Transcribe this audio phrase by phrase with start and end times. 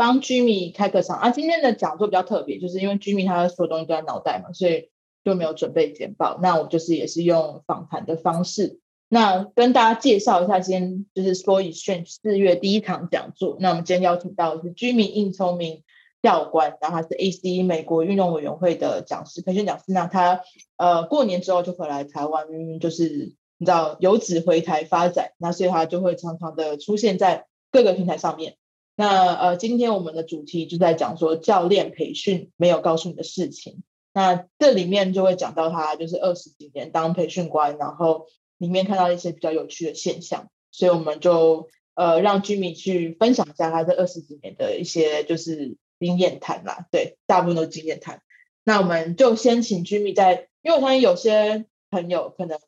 [0.00, 1.28] 帮 Jimmy 开个场啊。
[1.28, 4.88] 今天的讲座比较特别，就是因为 Jimmy 他所有东西都在脑袋嘛，所以
[5.22, 6.38] 就没有准备简报。
[6.40, 13.58] 那我就是也是用访谈的方式，那跟大家介绍一下，今天就是 Sport Exchange 四月第一场讲座。
[13.60, 15.82] 那我们今天邀请到的是 Jimmy 应聪明
[16.22, 19.84] 教官，然后他是 ACE 美国运动委员会的讲师、培训讲师。
[19.88, 20.40] 那他
[20.78, 22.46] 呃过年之后就回来台湾，
[22.80, 23.36] 就是。
[23.62, 28.56] 你知道游子回台发展，那所以他就会常常的出现在各个平台上面。
[28.96, 33.82] 那呃，今天我们的主题就在讲说教练培训没有告诉你的事情。
[34.12, 38.26] 那这里面就会讲到他就是二十几年当培训官，然后
[38.58, 40.50] 里面看到一些比较有趣的现象。
[40.70, 46.86] 所以我们就呃让 Jimmy 去分享一下他这二十几年的一些就是经验谈啦。
[46.90, 48.22] 对，大部分都经验谈。
[48.64, 52.58] 那我们就先请 Jimmy 在，因为我相信有些朋友可能。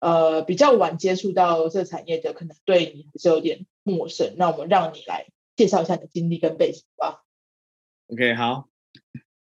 [0.00, 4.34] 呃，比较晚接触到这产业的，可能对你还是有点陌生。
[4.36, 5.26] 那我们让你来
[5.58, 7.24] 介绍一下你的经历跟背景吧。
[8.06, 8.68] OK，好，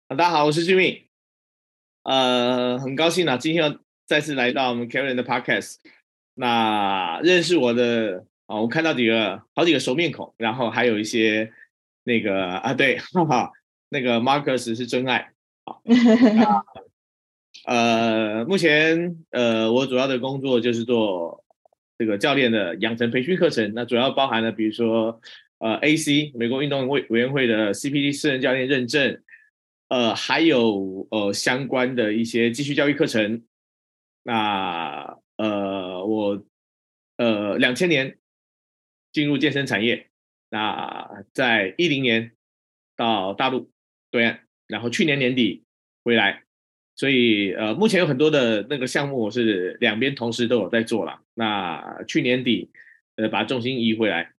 [0.09, 1.05] 大家好，我是 Jimmy。
[2.03, 5.77] 呃，很高兴啊，今天再次来到我们 Karen 的 Podcast。
[6.35, 11.51] 那认识我的啊，我看到几个好几个熟面孔，然后还有一些
[12.05, 13.51] 那个啊，对，哈哈，
[13.89, 15.33] 那个 Marcus 是真爱。
[15.65, 15.81] 好。
[17.65, 21.43] 呃，目前呃，我主要的工作就是做
[21.97, 25.23] 这个教练的养成培训课程，那主要包含了比如说
[25.63, 29.23] 呃，AC 美国运动委委员会的 CPT 私人教练认证，
[29.89, 33.45] 呃，还有呃相关的一些继续教育课程。
[34.25, 36.45] 那呃，我
[37.17, 38.19] 呃两千年
[39.13, 40.09] 进入健身产业，
[40.51, 42.33] 那在一零年
[42.97, 43.71] 到大陆
[44.11, 45.63] 对岸，然后去年年底
[46.03, 46.43] 回来。
[46.97, 51.23] 所以，呃，目前有很多的那个项目，我是两边同时都有在做了。
[51.35, 52.71] 那去年底，
[53.15, 54.32] 呃，把重心移回来，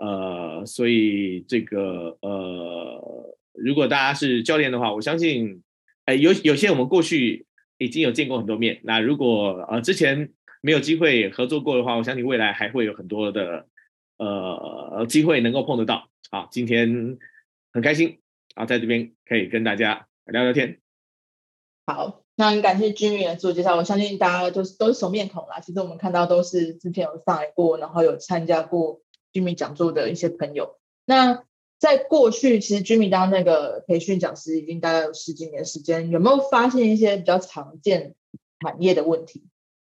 [0.00, 5.62] 呃，所以这个，呃，如果大家是教练的话，我相信，
[6.06, 7.44] 哎，有有些我们过去
[7.76, 8.80] 已经有见过很多面。
[8.82, 10.32] 那如果呃之前
[10.62, 13.66] 没有机会合作过的话，我相信未来还会有很多的
[14.16, 16.08] 呃机会能够碰得到。
[16.30, 17.18] 好，今天
[17.72, 18.20] 很开心
[18.54, 20.78] 啊，在这边可以跟大家聊聊天。
[21.86, 23.76] 好，那很感谢 Jimmy 的自我介绍。
[23.76, 25.60] 我相信大家都是都是熟面孔啦。
[25.60, 29.02] 其实我们看到都是之前有上来过，然后有参加过
[29.32, 30.78] 居民讲座的一些朋友。
[31.04, 31.44] 那
[31.78, 38.14] 在过去，其实居民当那个培训讲师已经大概有十几年时间，有没有发现一些比较常见
[38.60, 39.44] 产业的问题？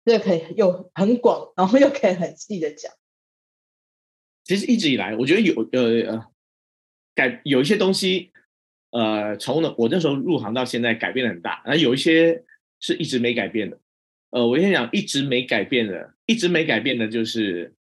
[0.04, 2.92] 这可以又很广，然后又可以很细的讲。
[4.44, 6.26] 其实一直以来，我觉得有呃呃
[7.14, 8.32] 改有一些东西。
[8.90, 12.42] 呃，从，我那时候入行到现在改变很大，那有一些
[12.80, 13.78] 是一直没改变的。
[14.30, 17.74] 呃，我先讲一直没改变的，一直没改变的就是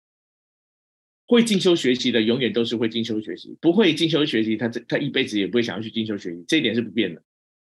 [1.26, 7.22] 会进修学习的，永远都是会进修学习；不会进修学习，他这他一辈子也不会想要去进修学习，这一点是不变的。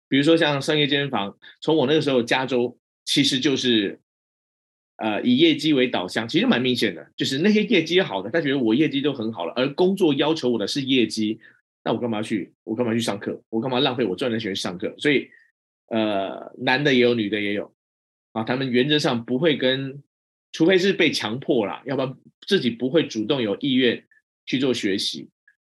[0.07, 3.99] 比如说像商业健身房，从我那个时候加州，其实就是
[4.97, 11.39] 呃以业绩为导向，其实蛮明显的，就是那些业绩好的，他觉得我业绩都很好了，而工作要求我的是业绩。
[11.83, 12.53] 那我干嘛去？
[12.63, 13.41] 我干嘛去上课？
[13.49, 14.93] 我干嘛浪费我赚的钱去上课？
[14.99, 15.27] 所以，
[15.87, 17.73] 呃，男的也有，女的也有，
[18.33, 20.03] 啊，他们原则上不会跟，
[20.51, 22.15] 除非是被强迫啦，要不然
[22.47, 24.03] 自己不会主动有意愿
[24.45, 25.29] 去做学习，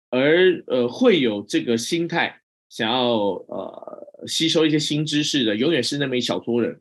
[0.10, 3.10] 而呃会有这个心态想要
[3.48, 6.80] 呃吸收一些新知识的，永远是那么一小撮人。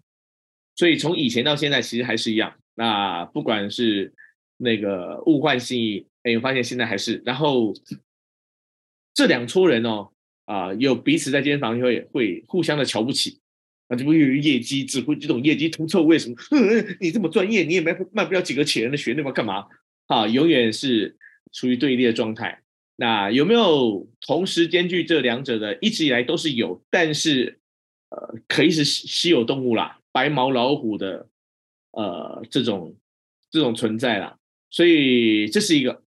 [0.77, 2.55] 所以从以前到现在，其实还是一样。
[2.75, 4.13] 那不管是
[4.57, 7.75] 那个物换星移，哎，我发现现在还是，然后。
[9.15, 10.11] 这两撮人哦，
[10.45, 13.41] 啊、呃，有彼此在健身房会会互相的瞧不起，
[13.89, 16.37] 啊，这不有业绩，只会这种业绩突臭为什么？
[17.01, 19.67] 你这么专业，你也卖卖不了几个钱的学那么干嘛？
[20.07, 21.17] 啊，永远是
[21.53, 22.63] 处于对立的状态。
[22.97, 25.77] 那有没有同时兼具这两者的？
[25.81, 27.59] 一直以来都是有，但是
[28.11, 31.29] 呃，可以是稀有动物啦，白毛老虎的
[31.93, 32.97] 呃这种
[33.51, 34.39] 这种存在啦，
[34.71, 36.03] 所以这是一个。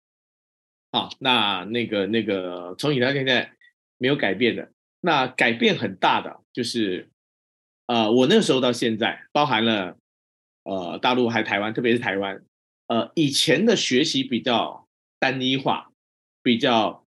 [0.93, 3.53] 啊，那那个那个从以前到现在
[3.97, 7.09] 没有改变的，那改变很大的就是，
[7.91, 9.99] 呃，我那个时候到现在，包含了
[10.63, 12.41] 呃大陆还台湾，特别是台湾，
[12.87, 14.87] 呃，以前的学习比较
[15.19, 15.91] 单一化，
[16.41, 17.05] 比较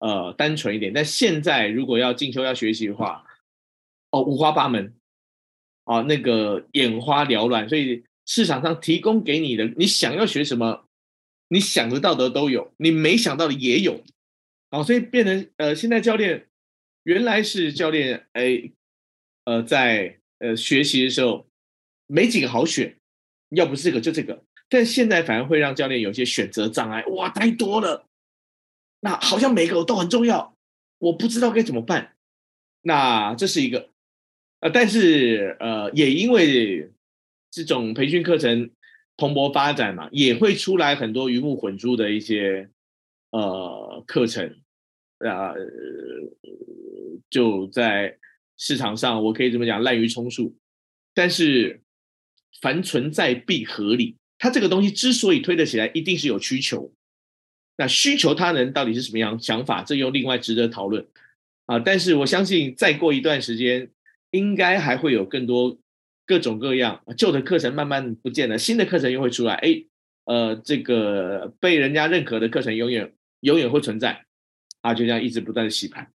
[0.00, 3.24] 呃单纯一点，但现在如果要进修要学习的话，
[4.10, 4.92] 哦五花八门，
[5.84, 10.84] 哦那个眼花缭乱，所以市场上提供给你的，你想要学什么？
[11.48, 14.04] 你想得到的都有，你没想到的也有，
[14.70, 16.48] 好，所以变成呃，现在教练
[17.04, 18.70] 原来是教练，哎，
[19.44, 21.46] 呃，在呃学习的时候
[22.06, 22.96] 没几个好选，
[23.50, 28.06] 要不是这个就这个，但现在反而会让教练有些选择障碍，哇，太多了，
[29.00, 30.56] 那好像每个都很重要，
[30.98, 32.14] 我不知道该怎么办。
[32.82, 33.90] 那这是一个，
[34.60, 36.90] 呃，但是呃，也因为
[37.50, 38.70] 这种培训课程
[39.16, 42.70] 蓬勃发展嘛，也会出来很多鱼目混珠的一些
[43.30, 44.58] 呃课程。
[45.18, 45.64] 啊，呃，
[47.30, 48.18] 就在
[48.64, 50.56] 市场上，我可以这么讲，滥竽充数。
[51.12, 51.82] 但是
[52.60, 56.94] 凡存在必合理，它这个东西之所以推得起来，一定是有需求。
[57.76, 59.82] 那需求他人到底是什么样想法？
[59.82, 61.04] 这又另外值得讨论
[61.66, 61.80] 啊！
[61.80, 63.90] 但是我相信，再过一段时间，
[64.30, 65.76] 应该还会有更多
[66.24, 69.54] 各种各样旧的课程慢慢不见了，新的课程又会出来。
[69.54, 69.84] 哎，
[70.26, 74.24] 呃，这个被人家认可的课程永远永远会存在
[74.82, 74.94] 啊！
[74.94, 76.08] 就这样一直不断的洗牌。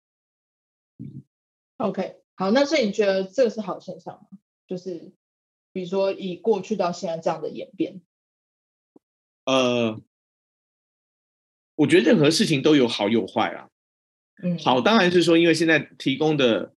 [1.79, 4.39] OK，好，那所以你觉得这个是好现象吗？
[4.69, 5.13] 就是
[5.73, 8.01] 比如说以过去到现在这样的演变，
[9.45, 10.01] 呃。
[11.79, 13.69] 我觉得任何事情都有好有坏啊。
[14.43, 16.75] 嗯，好当然是说，因为现在提供的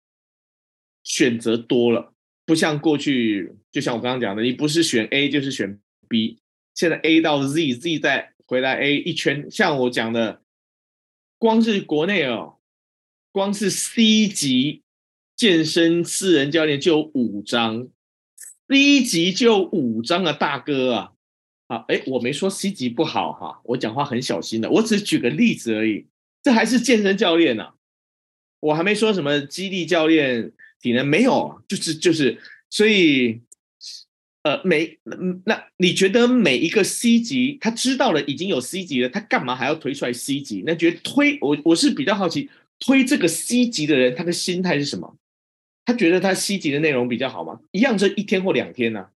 [1.04, 2.14] 选择多了，
[2.46, 5.80] 不像过去，就像我刚刚讲的，你不是选 A 就是选
[6.10, 6.42] B。
[6.76, 10.42] 现在 A 到 Z，Z 再回来 A 一圈，像我讲的，
[11.38, 12.60] 光是国内哦，
[13.32, 14.84] 光是 C 级
[15.40, 17.88] 健身私人教练就有五张
[18.68, 21.14] ，C 级就有五张啊，大哥啊！
[21.68, 26.08] 啊，哎，我没说 C 级不好哈，我讲话很小心的，我只举个例子而已。
[26.44, 27.70] 这还是健身教练呢，
[28.60, 30.52] 我还没说什么激励教练、
[30.82, 32.38] 体能没有，就是就是，
[32.70, 33.40] 所以，
[34.44, 35.00] 呃，每
[35.46, 40.64] 那你觉得每一个 C 级，他知道了已经有 C 级了，他干嘛还要推出来 C 级？
[40.66, 45.16] 那觉得推我我是比较好奇，推这个 C 级的人，他的心态是什么？
[45.90, 47.62] 他觉得他 C 级的内容比较好吗？
[47.72, 49.10] 一样，这一天或两天呢？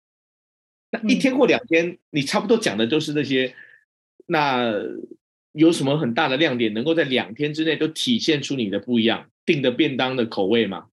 [0.89, 3.53] 那一天或两天，你差不多讲的都是那些，
[4.27, 4.73] 那
[5.51, 9.29] 有什么很大的亮点，能够在两天之内都体现出你的不一样？
[9.45, 10.88] 订的便当的口味吗？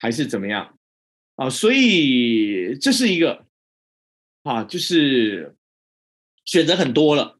[0.00, 0.76] 还是怎么样？
[1.36, 3.46] 啊，所以这是一个，
[4.42, 5.54] 啊，就是
[6.44, 7.38] 选择很多了，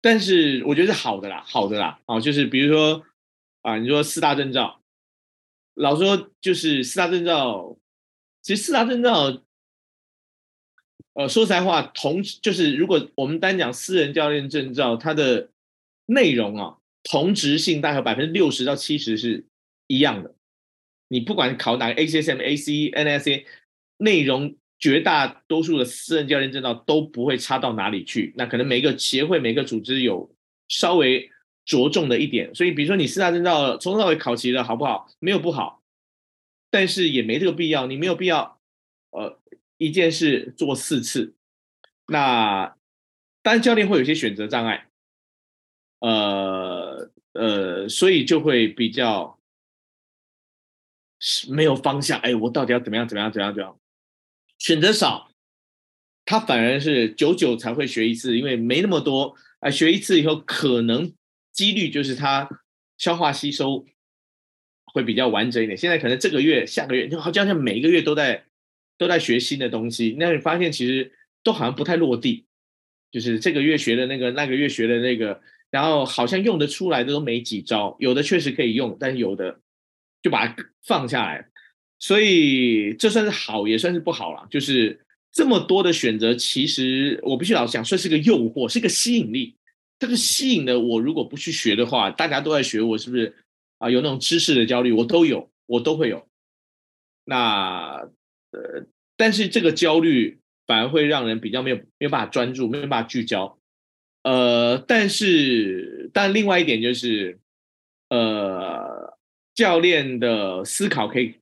[0.00, 3.04] 但是我觉得是好的啦，好的啦，啊，就是比如说
[3.62, 4.80] 啊，你说四大证照，
[5.76, 7.78] 老说就是四大证照，
[8.42, 9.42] 其实四大证照。
[11.14, 15.48] 呃，说实在话，同就是如果我们单讲私人教练证照，它的
[16.04, 19.46] 内容啊，同质性大概百分之六十到七十是
[19.86, 20.34] 一样的。
[21.08, 23.44] 你不管考哪个 ACSM、AC、NSA，
[23.96, 28.34] 内容绝大多数的私人教练证照都不会差到哪里去。
[28.36, 30.30] 那可能每个协会、每个组织有
[30.68, 31.30] 稍微
[31.66, 32.54] 着重的一点。
[32.54, 35.06] 所以，比如说你四大证照从头到尾考齐了，好不好？
[35.18, 35.82] 没有不好，
[36.70, 37.86] 但是也没这个必要。
[37.86, 38.58] 你没有必要，
[39.10, 39.38] 呃。
[39.78, 41.34] 一件事做四次，
[42.06, 42.74] 那
[43.42, 44.88] 当然教练会有些选择障碍，
[45.98, 49.38] 呃呃，所以就会比较
[51.50, 52.18] 没有方向。
[52.20, 53.06] 哎，我到底要怎么样？
[53.06, 53.30] 怎么样？
[53.30, 53.54] 怎么样？
[53.54, 53.78] 怎么样？
[54.58, 55.30] 选择少，
[56.24, 59.36] 他反而是久久才会学一次，因为没那么多。
[59.60, 61.12] 哎，学一次以后，可能
[61.56, 62.48] 几率就是它
[62.96, 63.84] 消化吸收
[64.84, 65.76] 会比较完整一点。
[65.76, 68.44] 现在可能这个月、下个月，就好像像每一个月都在。
[68.98, 71.12] 都在学新的东西，那你发现其实
[71.42, 72.46] 都好像不太落地，
[73.12, 75.38] 就是这个月学的那个，那个月学的那个，
[75.70, 79.60] 然后好像用得出来的都没几招，有的确实可以用，但是有的
[80.22, 81.46] 就把它放下来，
[81.98, 84.48] 所以这算是好，也算是不好了。
[84.50, 84.98] 就是
[85.30, 89.55] 这么多的选择，其实我必须老实讲，算是个诱惑，是个吸引力。
[89.98, 93.34] 这个吸引的我，如果不去学的话，大家都在学，我是不是
[93.78, 93.90] 啊？
[93.90, 96.28] 有那种知识的焦虑，我都有，我都会有。
[97.24, 98.08] 那。
[98.52, 98.86] 呃，
[99.18, 103.58] 但是这个焦虑反而会让人比较没有没有办法专注，没有办法聚焦。
[104.22, 107.38] 呃，但是但另外一点就是，
[108.08, 109.18] 呃，
[109.52, 111.34] 教练的思考可以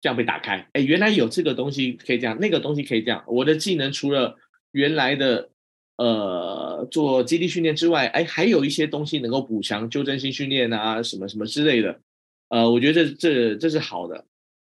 [0.00, 0.66] 这样被打开。
[0.72, 3.22] 哎，原来有这个东西可以这样，那个东西可以这样。
[3.28, 4.36] 我的技能除了
[4.72, 5.50] 原来的
[5.98, 12.00] 呃做基地训练之外，哎，还有一些东西能够补强，纠正性训练啊，什么什么之类的。
[12.48, 14.26] 呃，我觉得这这这是好的，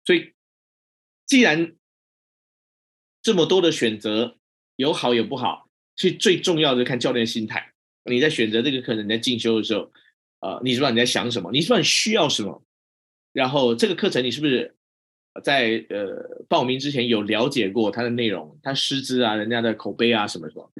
[0.07, 0.33] 所以。
[1.27, 1.75] 既然
[3.21, 4.39] 这么多的选择
[4.77, 7.75] 有好有不好，其实最重要的看教练心态。
[8.05, 9.93] 你在选择这个课程，你在进修的时候，
[10.41, 11.51] 呃，你知道你在想什么？
[11.53, 12.65] 你知道你需要什么？
[13.35, 14.75] 然后这个课程你是不是
[15.45, 20.73] 在呃报名之前有了解过它的内容、它师资啊、人家的口碑啊什么什么？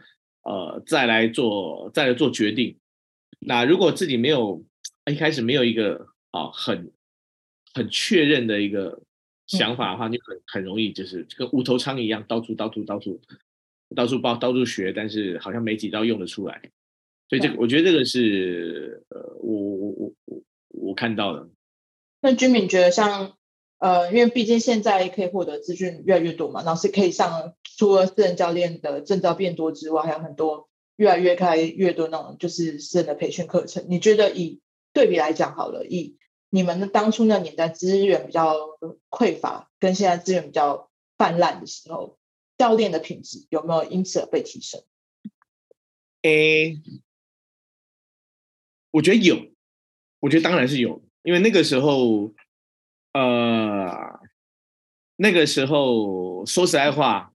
[0.43, 2.77] 呃，再来做再来做决定。
[3.41, 4.65] 那如果自己没有
[5.11, 6.93] 一开始没有一个啊很
[7.75, 9.03] 很确认的一个。
[9.51, 13.19] 想法的话，就很很容易，就是跟无头苍蝇一样，到处到处到处
[13.97, 16.61] 到处报到处学，但是好像没几招用得出来。
[17.31, 21.49] 所以这个我觉得这个是呃，我我我我我看到的。
[22.21, 23.38] 那居民觉得像
[23.79, 33.87] 呃，因为毕竟现在可以获得资讯越来越多嘛，然后是可以上除了私人教练的证照变多之外，还有很多越来越开越多那种就是私人的培训课程。
[33.89, 34.61] 你觉得以
[34.93, 36.17] 对比来讲好了，以
[36.51, 38.57] 你们的当初那年代资源比较
[39.11, 42.19] 匮乏，跟现在资源比较泛滥的时候，
[42.57, 44.83] 教练的品质有没有因此而被提升？
[46.23, 46.81] 诶，
[48.91, 49.37] 我觉得有，
[50.19, 52.35] 我觉得当然是有，因为那个时候，
[53.19, 54.21] 呃，
[55.17, 57.33] 那个时候说实在话，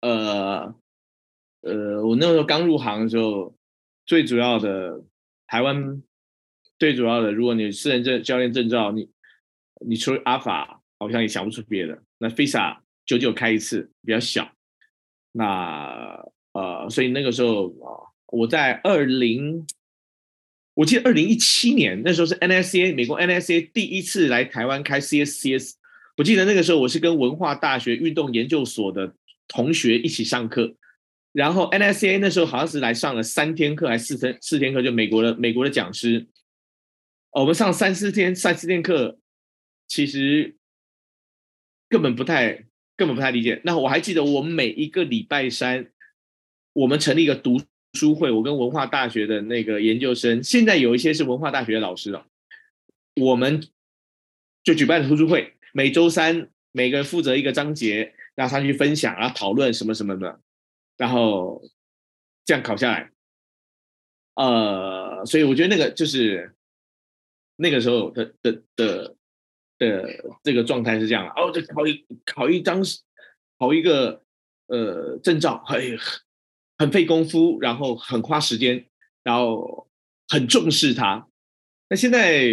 [0.00, 0.74] 呃，
[1.62, 3.54] 呃，我那时候刚入行的时候，
[4.04, 5.02] 最主要的
[5.46, 6.02] 台湾。
[6.78, 9.08] 最主要的，如果你私人证教练证照，你
[9.86, 12.02] 你除了阿法，好像也想不出别的。
[12.18, 14.46] 那 FISA 久久开一次，比较小。
[15.32, 19.66] 那呃，所以那个时候啊，我在二零，
[20.76, 25.72] 我记得二零一七年那时候是 NSA 美国 NSA 第一次来台湾开 CSCS。
[26.18, 29.14] 我记得那个时候我是跟文化大学运动研究所的
[29.48, 30.74] 同学一起上课，
[31.32, 36.26] 然后 NSA 那时候好像是来上了三天课还是四天四天课，就美国的美国的讲师。
[37.30, 39.18] 我们上三四天三四天课，
[39.88, 40.56] 其实
[41.88, 42.66] 根本不太
[42.96, 43.62] 根本不太理解。
[43.64, 45.86] 那我还记得，我们每一个礼拜三，
[46.74, 47.62] 我们成立一个读
[47.96, 48.30] 书会。
[48.30, 52.26] 我跟文化大学的那个研究生，现在有一些是文化大学的老师了。
[53.14, 53.66] 我们
[54.62, 60.40] 就举办读书会，每周三每个人负责一个章节，让他去分享，啊讨论什么什么的，
[60.98, 61.62] 然后
[62.44, 63.10] 这样考下来。
[64.34, 66.52] 呃，所以我觉得那个就是。
[67.58, 69.16] 那个时候的的的
[69.78, 72.82] 的这个状态是这样哦，就考一考一张，
[73.58, 74.22] 考一个
[74.66, 75.80] 呃证照，很
[76.78, 78.86] 很费功夫，然后很花时间，
[79.22, 79.88] 然后
[80.28, 81.26] 很重视它。
[81.88, 82.48] 那现在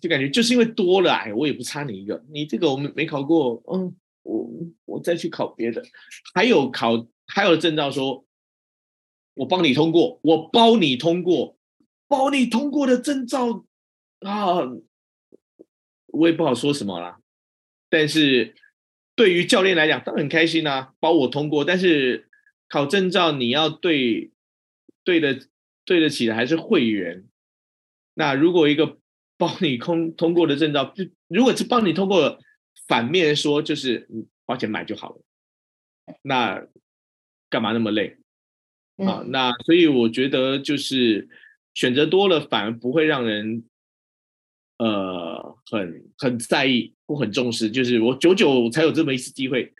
[0.00, 4.50] 就感觉就是因为多了，哎，我也不差你一个，你这个我们没考过，嗯，我
[4.84, 5.82] 我再去考别的，
[6.34, 8.24] 还有考还有证照说，
[9.34, 11.56] 我帮你通过，我包你通过，
[12.06, 13.64] 包你通过的证照。
[14.20, 14.56] 啊，
[16.06, 17.18] 我也不好说什么啦。
[17.90, 18.54] 但是
[19.14, 21.62] 对于教练来讲，当然很开心啊，包我通过。
[21.62, 22.28] 但是
[22.68, 24.32] 考证照你要对
[25.04, 25.38] 对的
[25.84, 27.24] 对得起的还是会员。
[28.14, 28.98] 那如果一个
[29.36, 32.38] 帮你通通过的证照，就如果是帮你通过了，
[32.86, 34.08] 反面说就是
[34.46, 35.22] 花钱买就好了。
[36.22, 36.66] 那
[37.50, 38.16] 干嘛那么累
[38.96, 39.24] 啊？
[39.28, 41.28] 那所以我觉得就是
[41.74, 43.64] 选择多了，反而不会让人。
[44.76, 49.72] 呃，很很在意，或很重视，就是我久久才有这么一次机会，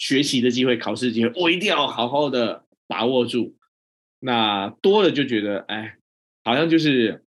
[0.00, 3.54] 学习的机会，考试的机会，我一定要好好的把握住。
[4.18, 5.98] 那多了就觉得，哎，
[6.42, 7.24] 好像就是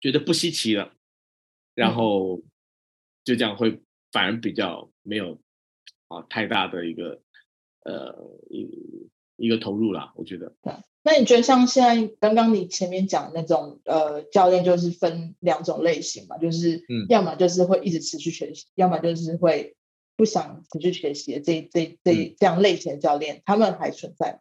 [0.00, 0.92] 觉得不稀奇了，
[1.74, 2.42] 然后
[3.24, 3.80] 就这样会
[4.12, 5.40] 反而比较没有
[6.08, 7.22] 啊太大的一个
[7.84, 8.14] 呃
[8.50, 8.68] 一
[9.36, 10.54] 一个投入啦，我觉得。
[11.04, 19.74] 那你觉得像现在刚刚你前面讲的那种呃教练，就是分两种类型嘛，就是嗯，要么就是会一直持续学习，要么就是会
[20.16, 24.38] 不想持续学习的这这这这样类型的教练，他们还存在吗？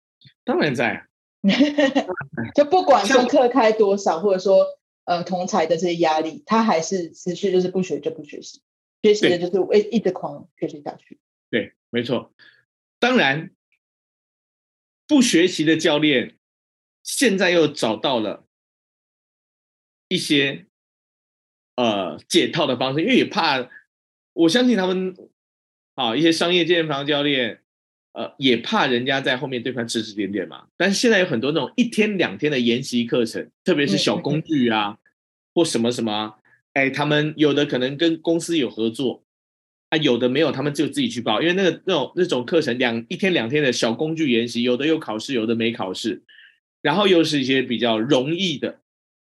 [0.44, 1.06] 当然在，
[2.54, 4.66] 就不管说课开多少，或者说
[5.04, 8.62] 呃同才的这些压力，他还是持续就是不学就不学习，
[9.02, 11.18] 学习的就是会一直狂学习下去。
[11.50, 12.32] 对，没错，
[12.98, 13.50] 当然。
[15.06, 16.38] 不学习的教练，
[17.02, 18.46] 现在又找到了
[20.08, 20.64] 一些
[21.76, 23.68] 呃解套的方式，因为也怕，
[24.34, 25.16] 我相信他们
[25.94, 27.60] 啊，一些商业健身房教练，
[28.12, 30.66] 呃，也怕人家在后面对他指指点点嘛。
[30.76, 34.98] 但是现在有很多那种一天两天的研习课程，特别是小工具啊，
[35.54, 36.34] 或什么什么，
[36.74, 39.22] 哎，他们有的可能跟公司有合作。
[39.90, 46.22] 啊，有的没有，他们就自己去报，因为那个那种那种课程两一天两天的小工具研习，有的有考试，有的没考试，
[46.80, 48.80] 然后又是一些比较容易的。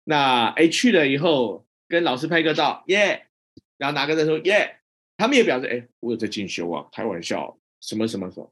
[0.05, 3.27] 那哎去了以后，跟老师拍个照，耶，
[3.77, 4.79] 然后拿个证说耶，
[5.19, 8.51] 他们也表示哎，我有在进修啊，开玩笑，什么什么什么。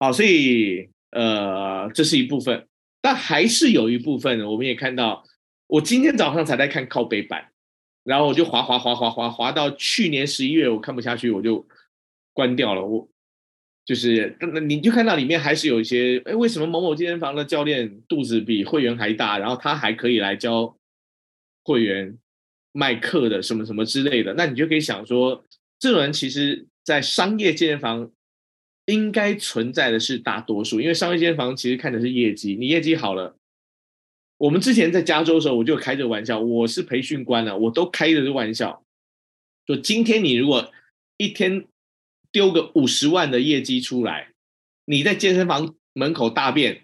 [0.00, 2.66] 好，所以呃，这是一部分，
[3.00, 5.22] 但还是有一部分，我们也看到，
[5.68, 7.46] 我今天早上才在看靠北版。
[8.02, 11.68] 然后我就滑滑滑滑滑滑到去年十一月，我看不下去，我就
[12.32, 12.82] 关掉了。
[12.82, 13.06] 我
[13.84, 20.74] 就是那你就看到里面还是有一些，哎，为什么某某健身房的教练肚子比会员还大，然后他还可以来教
[21.62, 22.16] 会员
[22.72, 24.32] 卖课的什么什么之类的？
[24.32, 25.44] 那你就可以想说，
[25.80, 28.12] 这种人其实，在商业健身房
[28.84, 33.36] 应该存在的是大多数，因为商业健身房其实看的是业绩，你业绩好了，
[34.36, 38.84] 我们之前在加州的时候，我就开这个玩笑，我是培训官了，我都开着这个玩笑，
[39.66, 40.70] 就今天你如果
[41.16, 41.66] 一天
[42.30, 44.32] 丢个五十万的业绩出来，
[44.84, 46.82] 你在健身房门口大便，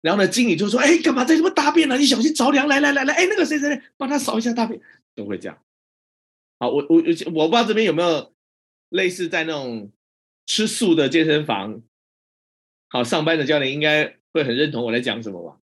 [0.00, 1.98] 然后呢，经理就说：“哎，干嘛在这么大便呢？
[1.98, 2.66] 你小心着凉！
[2.66, 4.80] 来来来来，哎，那个谁谁谁，帮他扫一下大便。”
[5.14, 5.58] 都会这样。
[6.60, 6.96] 好，我我
[7.34, 8.32] 我不知道这边有没有
[8.90, 9.90] 类似在那种
[10.46, 11.82] 吃素的健身房，
[12.90, 15.58] 好，上班的教练应该会很认同我在讲什么吧？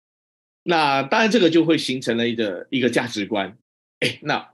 [0.64, 3.58] 那当然，这个就会形成了一个一个价值观。
[4.00, 4.52] 哎，那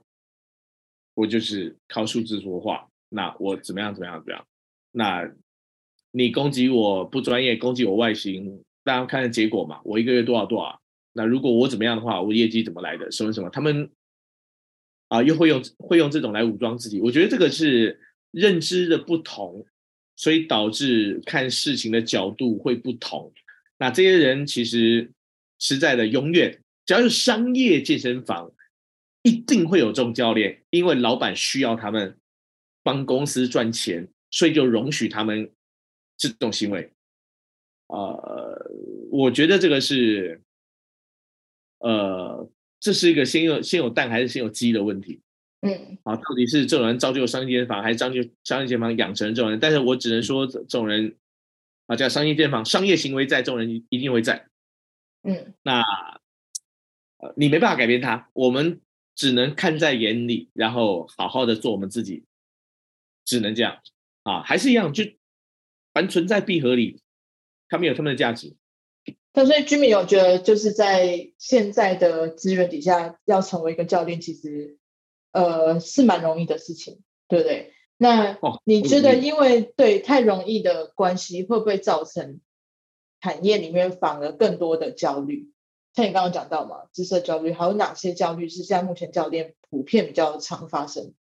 [1.14, 2.88] 我就是靠数字说话。
[3.08, 3.94] 那我怎么样？
[3.94, 4.18] 怎么样？
[4.20, 4.46] 怎么样？
[4.92, 5.28] 那
[6.12, 9.80] 你攻击我不专业，攻击我外形，大家看结果嘛。
[9.82, 10.80] 我一个月多少多少？
[11.14, 13.10] 那如果我怎么样的话，我业绩怎么来的？
[13.10, 13.48] 什么什么？
[13.50, 13.90] 他们
[15.14, 17.00] 啊，又会用会用这种来武装自己。
[17.00, 19.64] 我觉得这个是认知的不同，
[20.16, 23.32] 所以导致看事情的角度会不同。
[23.78, 25.10] 那这些人其实。
[25.60, 28.52] 实在的，永远只要是商业健身房，
[29.22, 32.18] 一定会有这种教练，因为老板需要他们
[32.82, 35.48] 帮公司赚钱，所以就容许他们
[36.18, 36.90] 这种行为。
[37.86, 38.68] 呃，
[39.10, 40.42] 我觉得这个是，
[41.78, 42.46] 呃，
[42.84, 45.18] 这是一个先有先有蛋还是先有鸡的问题。
[45.62, 49.58] 嗯，啊，到底是这种人造就商业健身房，还是造就商业健身房养成这种人？
[49.58, 51.16] 但是我只能说，这种人
[51.86, 54.46] 啊，叫商业健身房，商业行为在，这种人一定会在。
[55.22, 55.80] 嗯，那
[57.16, 58.82] 呃，你没办法改变他，我们
[59.14, 62.24] 只能看在眼里，然后好好的做我们自己，
[63.24, 63.80] 只能这样
[64.24, 65.04] 啊，还是一样，就
[65.94, 67.00] 凡存在必合理，
[67.70, 68.54] 他们有他们的价值。
[69.34, 74.78] 但所以居民有觉得，就是在现在的资源底下，要成为一个教练，其实
[75.32, 77.74] 呃是蛮容易的事情，对不对？
[77.98, 82.40] 那你觉得，因为对太容易的关系，会不会造成？
[83.20, 85.50] 产业里面反而更多的焦虑，
[85.94, 91.14] 像你刚刚讲到嘛，知识焦虑，还有哪些焦虑是现在目前教练普遍比较常发生？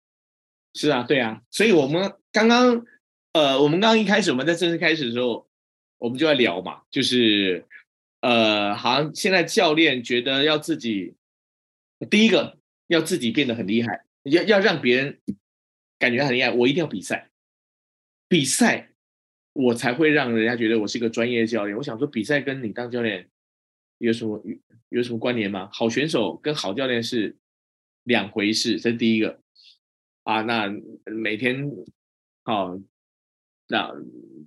[0.74, 2.85] 是啊，对啊，所以我们刚刚
[3.31, 5.48] 呃，我们刚刚一开始我们在正式开始的时候，
[5.98, 7.66] 我们就在聊嘛，就是
[8.24, 11.16] 呃，好像现在教练觉得要自己
[12.09, 12.57] 第一个
[12.88, 15.20] 要自己变得很厉害，要要让别人
[16.00, 17.29] 感觉很厉害，我一定要比赛，
[18.29, 18.90] 比赛。
[19.55, 21.77] 我才会让人家觉得我是一个专业教练。
[21.77, 23.29] 我想说，比赛跟你当教练
[24.00, 24.44] 有什么
[24.90, 25.70] 有什么关联吗？
[25.72, 27.38] 好选手跟好教练是
[28.01, 29.40] 两回事，这是第一个
[30.24, 30.42] 啊。
[30.42, 30.74] 那
[31.05, 31.70] 每天
[32.42, 32.79] 好，
[33.68, 33.92] 那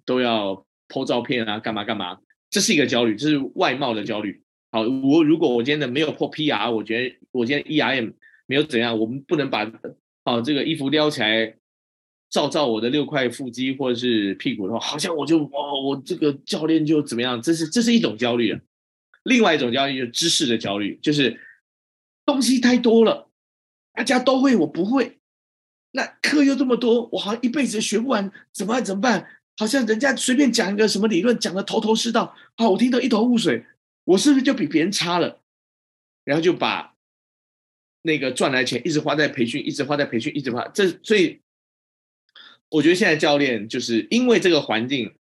[0.04, 2.20] 都要 po 照片啊，干嘛干嘛，
[2.56, 4.42] 这是一个焦虑，这是外貌的焦虑。
[4.72, 8.14] 好，我如果我今天的没有破 PR，我觉得我今天 ERM
[8.46, 9.70] 没有怎样，我们不能把
[10.24, 11.54] 好这个衣服撩起来。
[12.30, 17.42] 照照我的六块腹肌或者是屁股的话，好像我就哦，我这个教练就怎么样？
[17.42, 18.58] 这是这是一种焦虑啊。
[19.24, 21.38] 另外一种焦虑就是知识的焦虑，就是
[22.24, 23.28] 东西太多了，
[23.92, 25.18] 大家都会，我不会。
[25.90, 28.82] 那课又这么多，我好像一辈子学不完，怎么办？
[28.82, 29.28] 怎么办？
[29.56, 33.64] 好像人家随便讲一个什么理论，讲的头头是道，好，我听得一头雾水，
[34.04, 35.42] 我是不是就比别人差了？
[36.24, 36.94] 然后就把
[38.02, 41.40] 那个赚来钱一直花在培训，一直花在培训，一直花这所以。
[42.68, 45.14] 我觉得现在教练就是因为这个环境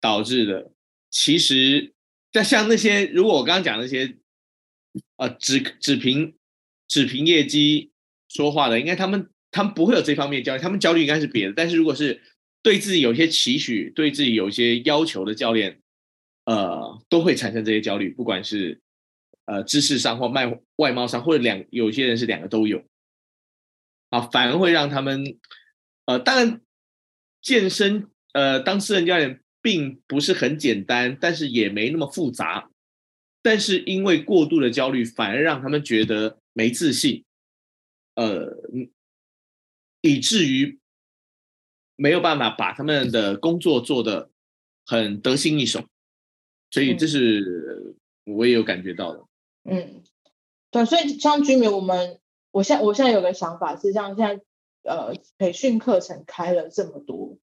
[0.00, 0.72] 导致的。
[1.08, 1.94] 其实，
[2.32, 4.16] 在像那些如果我刚刚讲那些，
[5.16, 6.34] 呃，只只凭
[6.88, 7.92] 只凭业绩
[8.28, 11.52] 说话的，应该他们他们不会有这方面焦虑，他们焦虑应该是别的。
[11.56, 12.20] 但是如果是
[12.64, 15.80] 对自己有些期许、对自己有些要求的教练，
[16.46, 18.80] 呃，都会产生这些焦虑，不管是
[19.44, 22.82] 呃知识上或外外貌上，或者两有些人是两个都有，
[24.08, 25.38] 啊，反而会让他们。
[26.06, 26.60] 呃，当然，
[27.40, 32.70] 健身呃，当私人教练并不是很简单，但是也没那么复杂。
[33.40, 37.24] 但是因为过度的焦虑，反而让他们觉得没自信，
[38.16, 38.54] 呃，
[40.02, 40.78] 以至于
[41.96, 44.30] 没有办法把他们的工作做得
[44.86, 45.84] 很得心应手。
[46.70, 49.24] 所以这是我也有感觉到的。
[49.64, 50.02] 嗯，
[50.70, 54.44] 对，所以像居民，我们我现在我现在有个想法是，像现在。
[54.86, 57.38] 呃，培训课程开了这么多，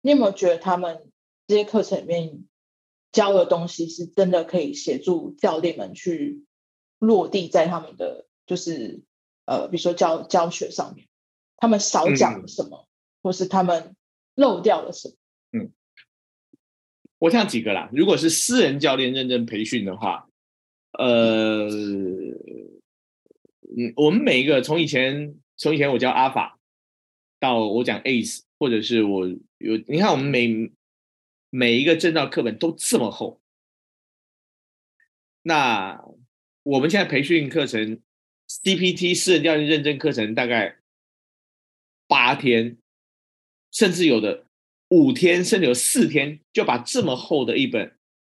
[0.00, 1.10] 你有没有觉得他们
[1.48, 2.44] 这些课程里面
[3.10, 6.44] 教的东西是真的可以协助教练们去
[7.00, 9.02] 落地在他们的就是
[9.44, 11.08] 呃，比如说教教学上面，
[11.56, 12.93] 他们少讲了什么，嗯、
[13.24, 13.96] 或是他们
[14.36, 15.14] 漏掉了什么？
[15.52, 15.72] 嗯，
[17.18, 17.90] 我想几个啦。
[17.92, 20.28] 如果是私人教练认证培训的话，
[20.92, 21.66] 呃，
[23.76, 26.60] 嗯，我们每一个从以前从以前我教阿法。
[27.40, 30.72] 到我讲 ACE，或者是我有你看，我们每
[31.50, 33.38] 每一个证照课本都这么厚，
[35.42, 36.02] 那
[36.62, 38.00] 我们现在培训课程
[38.48, 40.78] ，CPT 私人教练认证课程大概
[42.06, 42.78] 八天，
[43.74, 44.44] 甚至有的
[44.88, 47.92] 五天，甚至有四天就把这么厚的一本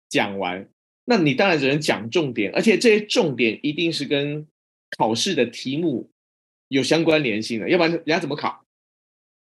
[0.09, 0.67] 讲完。
[1.05, 4.45] 那你当然只能讲重点，而且这些重点一定是跟
[4.97, 6.09] 考试的题目
[6.67, 8.65] 有相关联性的，要不然人家怎么考？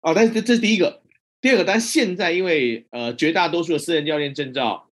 [0.02, 1.02] 哦，但是这这是第一个，
[1.42, 4.90] 第二个，但是现在因为呃绝大多数的私人教练证照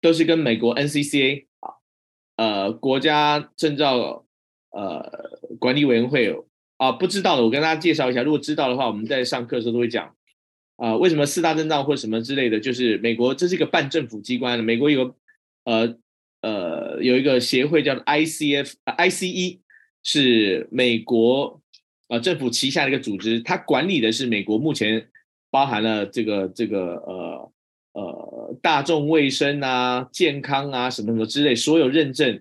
[0.00, 1.74] 都是跟美国 NCCA 啊，
[2.36, 4.24] 呃国家证照
[4.70, 6.34] 呃管理委员会
[6.78, 10.15] 啊，不知道的我跟大家介绍一下，如果知道的话，我们在上课的时候都会讲
[10.76, 15.14] 啊、为什么四大证照或什么之类的，就是美国这是一个半政府机关，美国有
[15.64, 15.96] 呃。
[16.42, 19.58] 呃，有一个协会叫 ICF、呃、ICE，
[20.04, 21.60] 是美国
[22.06, 25.08] 呃政府旗下的一个组织，它管理的是美国目前
[25.50, 27.52] 包含了这个这个呃
[27.94, 32.40] 呃大众卫生啊、健康啊什么什么之类所有认证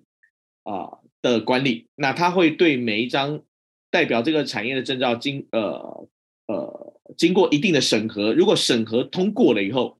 [0.63, 1.87] 啊、的管理。
[1.95, 3.41] 那它会对每一张
[3.89, 6.07] 代表这个产业的证照经呃
[6.45, 9.97] 呃经过一定的审核，如果审核通过了以后。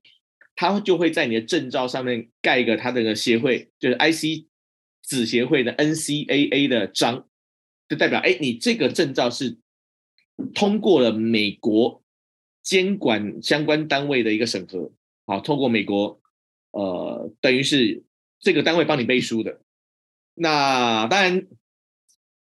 [0.58, 4.46] 他就会在你的证照上面盖一个他的个协会，就是 IC
[5.02, 7.28] 子协会的 NCAA 的章，
[7.90, 9.58] 就代表哎，你这个证照是
[10.54, 12.02] 通过了美国
[12.62, 14.90] 监管相关单位的一个审核，
[15.26, 16.18] 好，通过美国，
[16.70, 18.02] 呃，等于是
[18.40, 19.60] 这个单位帮你背书的。
[20.32, 21.46] 那当然，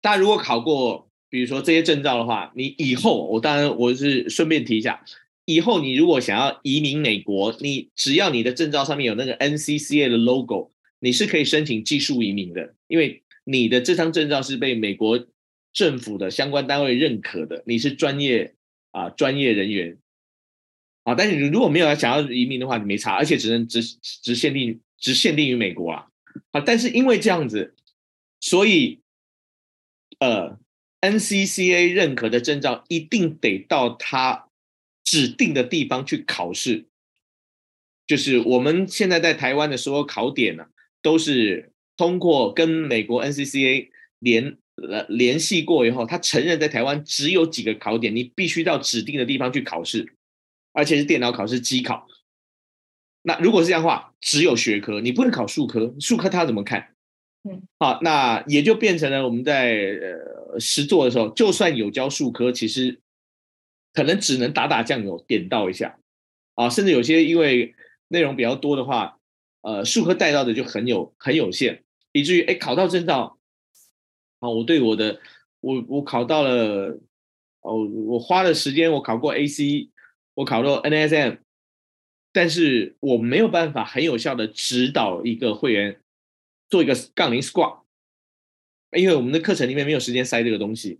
[0.01, 5.03] 大家如果考过，比如说这些证照的话，你以后我当然我是顺便提一下。
[5.45, 15.27] 以后你如果想要移民美国，你只要你的证照上面有那个 NCCA 的 logo，你是可以申请技术移民的，因为你的这张证照是被美国
[15.73, 18.53] 政府的相关单位认可的，你是专业
[18.91, 19.97] 啊专业人员
[21.03, 21.15] 啊。
[21.15, 26.05] 但是你如果没有想要移民的话，你没差，而且只能只只限定只限定于美国啊。
[26.51, 27.73] 啊，但是因为这样子，
[28.39, 28.99] 所以
[30.19, 30.59] 呃
[31.01, 34.45] NCCA 认可的证照一定得到他。
[35.05, 36.85] 指定的地方去考试，
[38.05, 40.67] 就是我们现在在台湾的所有考点呢，
[41.01, 50.13] 都是通过跟美国 NCCA 联呃联系过以后，他承认在台湾只有几个考点，你必须到指定的地方去考试，
[50.73, 52.05] 而且是电脑考试机考。
[53.23, 56.93] 那如果是这样的话，只有学科，你不能考数科，数科他怎么看？
[57.49, 62.99] 嗯，好，那也就变成了我们在呃呃实做的时候，就算有教数科，其实。
[63.91, 65.99] 可能只能打打酱油，点到一下，
[66.53, 67.73] 啊，甚至有些因为
[68.09, 69.17] 内容比较多的话，
[69.61, 73.39] 呃，数科带到的就很有很有限，以至于哎，考到证照，
[74.39, 75.19] 啊，我对我的
[75.59, 76.99] 我我考到了，
[77.61, 79.89] 哦，我花了时间，我考过 AC，
[80.35, 81.39] 我考到 NSM，
[82.31, 85.99] 但是我没有办法很有效的指导一个会员
[86.69, 87.81] 做一个杠铃 squat，
[88.97, 90.99] 因为我们的课程里面没有时间塞这个东西，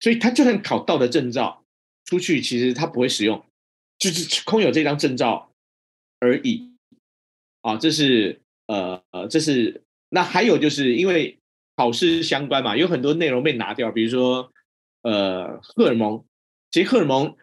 [0.00, 1.62] 所以他就算考到的证照。
[2.08, 3.44] 出去其实他不会使用，
[3.98, 5.50] 就是空有这张证照
[6.20, 6.70] 而已，
[7.62, 11.36] 啊，这是呃呃，这是那还有就是因为
[11.74, 14.52] 考试相关嘛，有很多内容被拿掉，比如说
[15.02, 16.24] 呃荷尔蒙，
[16.70, 17.36] 其实荷尔蒙，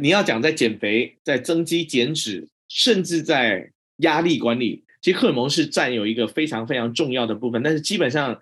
[0.00, 8.40] 你要讲在减肥、在增肌减脂，甚至在压力管理，其实荷尔蒙是占有一个非常非常重要的部分，但是基本上。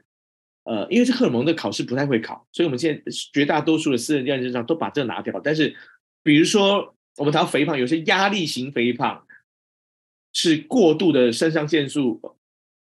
[0.64, 5.40] 呃，因为这荷尔蒙的考试不太会考，所以我们现在绝大多数的私人教练证上都把这个拿掉。
[5.42, 5.74] 但是，
[6.22, 9.26] 比如说我们谈肥胖，有些压力型肥胖
[10.34, 12.36] 是过度的肾上腺素、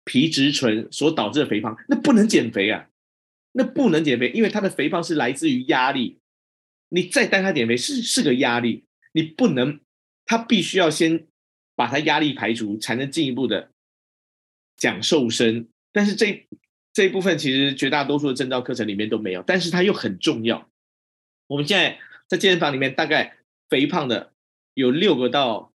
[0.04, 2.88] 皮质醇所导致的肥胖，那不能减肥啊，
[3.52, 6.18] 那不能减肥，因为它的肥胖是来自于压力。
[6.88, 9.78] 你再带他减肥是是个压力，你不能，
[10.26, 11.26] 他必须要先
[11.76, 13.70] 把他压力排除，才能进一步的
[14.76, 15.68] 讲瘦身。
[15.92, 16.44] 但是这。
[16.98, 20.68] 这一部分其实绝大多数的证照课程里面都没有，但是它又很重要。
[21.46, 23.36] 我们现在在健身房里面，大概
[23.68, 24.32] 肥胖的
[24.74, 25.72] 有六个到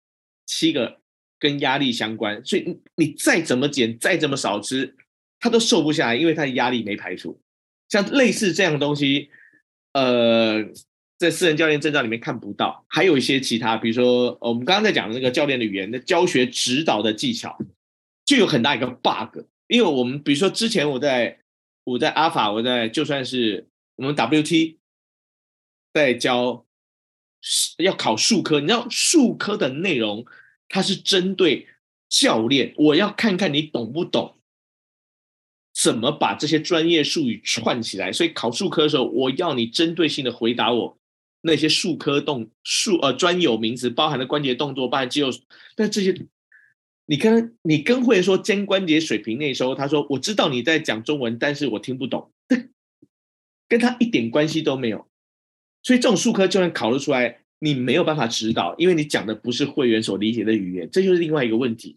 [0.47, 0.99] 七个
[1.39, 4.97] 跟压力相关，所以你再怎么减，再怎么少吃，
[5.39, 7.41] 它都瘦不下来，因为它的压力没排除。
[7.89, 9.31] 像类似这样的东西，
[9.93, 10.61] 呃，
[11.19, 17.57] 在私人教练证照里面看不到，还有一些其他，比如说我们刚刚在讲的那个教练的语言的教学指导的技巧，
[18.25, 19.47] 就有很大一个 bug。
[19.73, 21.39] 因为我们比如说之前我在
[21.85, 24.77] 我在阿法，我在就算是我们 WT
[25.95, 26.67] 在教
[27.79, 30.27] 要考数科，你知道数科的内容
[30.69, 31.69] 它是针对
[32.11, 34.37] 教练，我要看看你懂不懂，
[35.73, 38.13] 怎么把这些专业术语串起来。
[38.13, 40.99] 所以考数科的时候，我要你针对性的回答我
[41.41, 45.31] 那些数科动数呃专有名词，包含了关节动作，包含肌肉，
[45.75, 46.15] 但这些。
[47.13, 52.33] 你跟你跟会员说肩关节水平内收，他说我知道你在讲中文，但是我听不懂，
[53.69, 55.07] 跟他一点关系都没有。
[55.83, 61.95] 所以这种术科就算考得出来，你没有办法指导，因为你讲的不是会员所理解的语言，这就是另外一个问题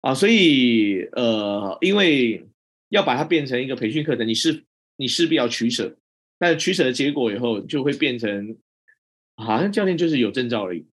[0.00, 0.12] 啊。
[0.12, 2.44] 所以呃，因为
[2.88, 4.64] 要把它变成一个培训课程，你是
[4.96, 5.96] 你势必要取舍，
[6.40, 8.56] 但取舍的结果以后就会变成，
[9.36, 10.86] 好像教练就是有证照而已。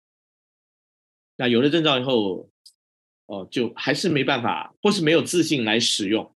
[1.37, 2.49] 那有了证照以后，
[3.25, 6.35] 哦，就还是没办法，或是没有自信来使用。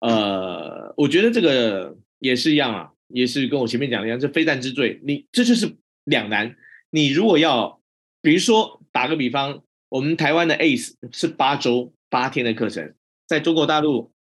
[0.00, 2.92] 呃，我觉得这个也是一样啊。
[3.08, 5.00] 也是跟我前面讲的一样，这非战之罪。
[5.04, 6.56] 你这就是两难。
[6.90, 7.80] 你如果要，
[8.20, 14.12] 比如说打个比方，我们台湾的 ACE 是八周八天的课程，在中国大陆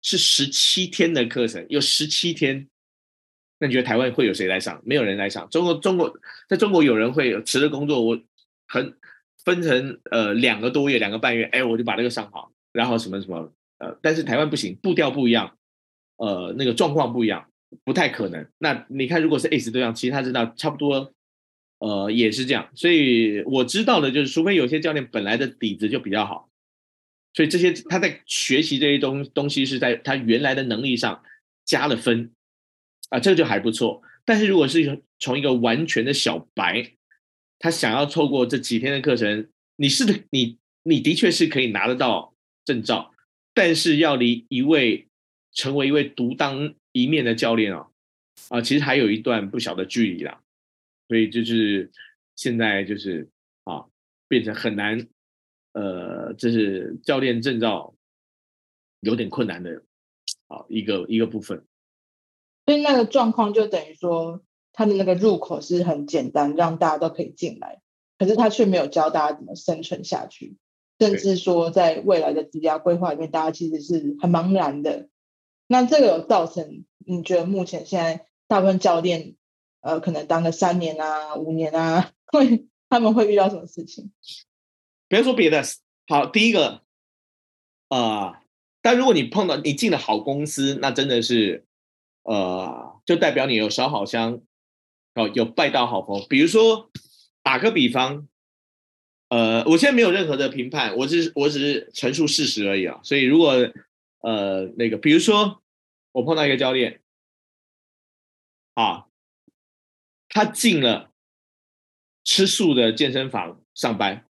[0.00, 2.66] 是十七天的课程，有十七天。
[3.58, 4.80] 那你觉得台湾会有谁来上？
[4.82, 5.46] 没有人来上。
[5.50, 6.18] 中国中国
[6.48, 8.18] 在中国有人会辞了工作，我
[8.66, 8.96] 很
[9.44, 15.56] 分成呃两个多月、两个半月，哎，我就把这个上好，然后什么什么呃，但是台湾不行，步调不一样，
[16.16, 17.48] 呃，那个状况不一样。
[17.84, 18.46] 不太可能。
[18.58, 21.14] 那你看，如果是 ACE 对象，其实他知道差不多，
[21.78, 22.68] 呃，也是这样。
[22.74, 26.50] 所以我知道的就是，除非有些教练本来的底子就比较好，
[27.32, 31.22] 所以这些他在学习这些东东西是在他原来的能力上
[31.64, 32.32] 加了分，
[33.08, 34.02] 啊，这个就还不错。
[34.26, 36.92] 但是如果是从一个完全的小白，
[37.62, 43.14] 他想要透过这几天的课程，你是的，你你的确是可以拿得到证照，
[43.54, 45.06] 但是要离一位
[45.52, 47.88] 成为一位独当一面的教练啊，
[48.48, 50.42] 啊，其实还有一段不小的距离啦，
[51.06, 51.88] 所以就是
[52.34, 53.28] 现在就是
[53.62, 53.86] 啊，
[54.26, 55.06] 变成很难，
[55.74, 57.94] 呃，这是教练证照
[59.02, 59.84] 有点困难的
[60.48, 61.64] 啊一个一个部分。
[62.66, 67.80] 所以那个状况就等于说，他的那个入口是很简单，让大家都可以进来，
[68.18, 70.56] 可是他却没有教大家怎么生存下去，
[70.98, 75.08] 甚至说在未来的职业规划里面，大家其实是很茫然的。
[75.66, 76.84] 那这个有造成？
[77.04, 79.34] 你觉得目前现在大部分教练，
[79.80, 84.12] 呃，可能当个三年啊、五年啊， 会他们会遇到什么事情？
[85.08, 85.62] 别说别的，
[86.06, 86.82] 好，第一个，
[87.88, 88.36] 啊、呃，
[88.80, 91.66] 但如果你碰到你进了好公司，那真的是，
[92.22, 94.40] 呃，就代表你有烧好香，
[95.14, 96.26] 哦，有拜到好朋友。
[96.28, 96.90] 比如说，
[97.42, 98.28] 打个比方，
[99.28, 103.00] 呃，我现在没有任何的评判，我只是我只是陈述事实而已啊。
[103.02, 103.52] 所以如果
[104.20, 105.58] 呃那个，比如说。
[106.14, 107.00] 我碰到一个教练，
[108.74, 109.06] 啊，
[110.28, 111.10] 他进了
[112.22, 114.26] 吃素的健身房上班，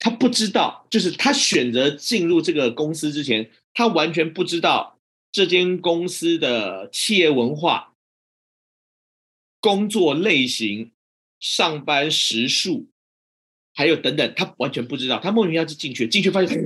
[0.00, 4.98] 他不知道，就是他选择进入这个公司之前，他完全不知道
[5.30, 7.91] 这间公司的企业文化、
[9.62, 10.90] 工作类型、
[11.40, 12.90] 上班时数，
[13.72, 16.60] 还有等等，他完全不知道，他莫名其妙就进去，进去发现，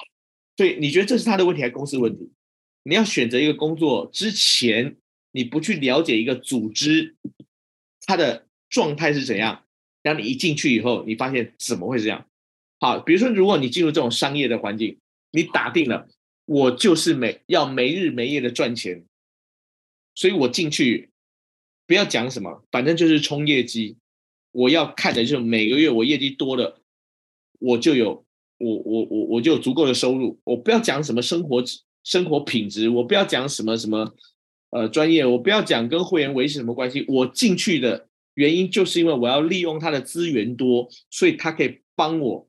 [0.56, 2.30] 所以你觉得这是他的问题还是公司问题？
[2.84, 4.96] 你要选择一个工作之前，
[5.32, 7.16] 你不去了解一个组织，
[8.06, 9.64] 它的状态是怎样，
[10.02, 12.26] 然后你一进去以后，你发现怎么会这样？
[12.78, 14.98] 好，比如说，如果你进入这种商业的环境，
[15.32, 16.08] 你打定了，
[16.44, 19.04] 我就是没要没日没夜的赚钱，
[20.14, 21.10] 所以我进去
[21.86, 23.96] 不要讲什么，反正就是冲业绩，
[24.52, 26.80] 我要看的就是每个月我业绩多了，
[27.58, 28.24] 我就有
[28.58, 31.62] 我我我我就有足够的收入，我不要讲什么生活
[32.02, 34.14] 生活品质，我不要讲什么什么，
[34.70, 37.04] 呃，专业，我不要讲跟会员维持什么关系。
[37.08, 42.48] 我进去的原因就是因为我要利用他的资源多，所以他可以帮我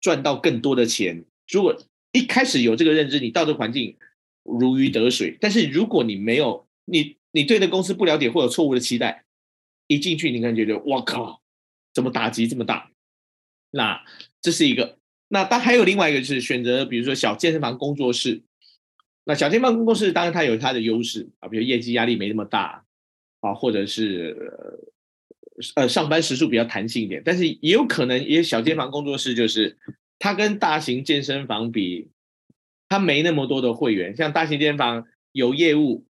[0.00, 1.24] 赚到更多的钱。
[1.50, 1.76] 如果
[2.12, 3.96] 一开始有这个认知，你到这环境
[4.42, 5.36] 如鱼得水。
[5.40, 9.24] 但是如果你没有，你你对这公司不了解或有错误的期待，
[9.86, 11.40] 一进去你可能觉得哇靠，
[11.94, 12.90] 怎么打击这么大？
[13.70, 14.02] 那
[14.42, 14.98] 这是一个。
[15.28, 18.42] 那但还有另外一个就是选择，比如说小健身房工作室。
[19.22, 22.84] 那小健身房工作室当然它有它的优势啊，比如业绩压力没那么大
[23.38, 24.36] 啊，或者是
[25.76, 29.78] 呃上班时数比较弹性一点，但是也有可能，也小健身房工作室就是
[30.18, 32.08] 它跟大型健身房比，
[32.88, 34.16] 它没那么多的会员。
[34.16, 36.04] 像大型健身房有业务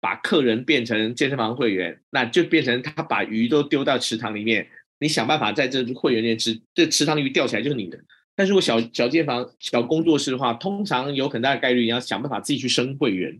[0.00, 7.98] 把客人变成健身房会员，那就变成他把鱼都丢到池塘里面，你想办法在这会员里面吃，这池塘鱼钓起来就是你的。
[8.34, 13.38] 但是，如果小小健房、小工作室的话，通常有很大的概率你要想办法自己去升会员，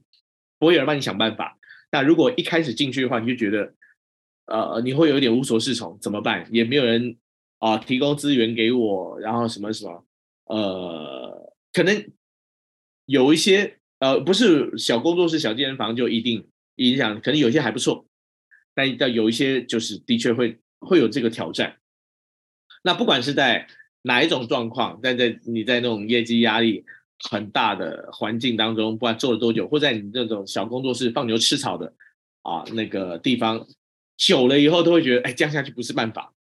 [0.59, 1.59] 不会有人帮你想办法。
[1.91, 3.73] 那如果一开始进去的话，你就觉得，
[4.47, 6.47] 呃，你会有一点无所适从，怎么办？
[6.51, 7.17] 也没有人
[7.61, 10.05] 啊、提供资源给我，然后什么什么，
[10.47, 12.07] 呃，可能
[13.07, 16.47] 有一些呃，不是小工作室、小健身房就一定
[16.77, 18.07] 影响，可能有些还不错，
[18.75, 21.79] 但要有一些就是的确会会有这个挑战。
[22.83, 23.67] 那不管是在
[24.03, 26.85] 哪一种状况，在在你在那种业绩压力
[27.29, 31.93] 很大的环境当中，不管做了多久，或在你这种小工作室放牛吃草的
[32.43, 33.67] 啊那个地方，
[34.17, 36.33] 久了以后都会觉得，哎，这样下去不是办法。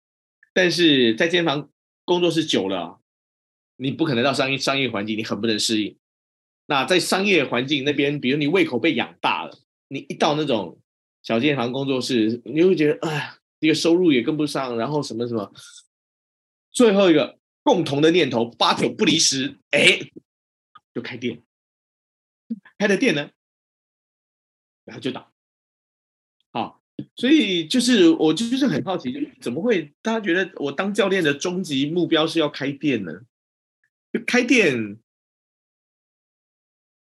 [0.54, 1.70] 但是在健身房
[2.06, 3.02] 工作室久了，
[3.76, 5.98] 你不可能到商业商业环境，你很不能适应。
[6.68, 9.58] 那在商业环境那边，比如你胃口被养大了，
[9.90, 10.80] 你一到那种
[11.22, 15.52] 小健身房工作室，你会觉得，哎，这个收入也跟不上，然后什么什么。
[16.72, 20.00] 最后一个共同的念头，八九不离十，哎，
[20.94, 21.44] 就开店。
[22.78, 23.30] 开的店呢，
[24.86, 25.32] 然后就倒。
[26.52, 26.82] 好，
[27.16, 33.22] 所以就是我就是很好奇，就怎么会大家觉得我当教练的终极目标是要开店呢？
[34.12, 34.98] 就开店，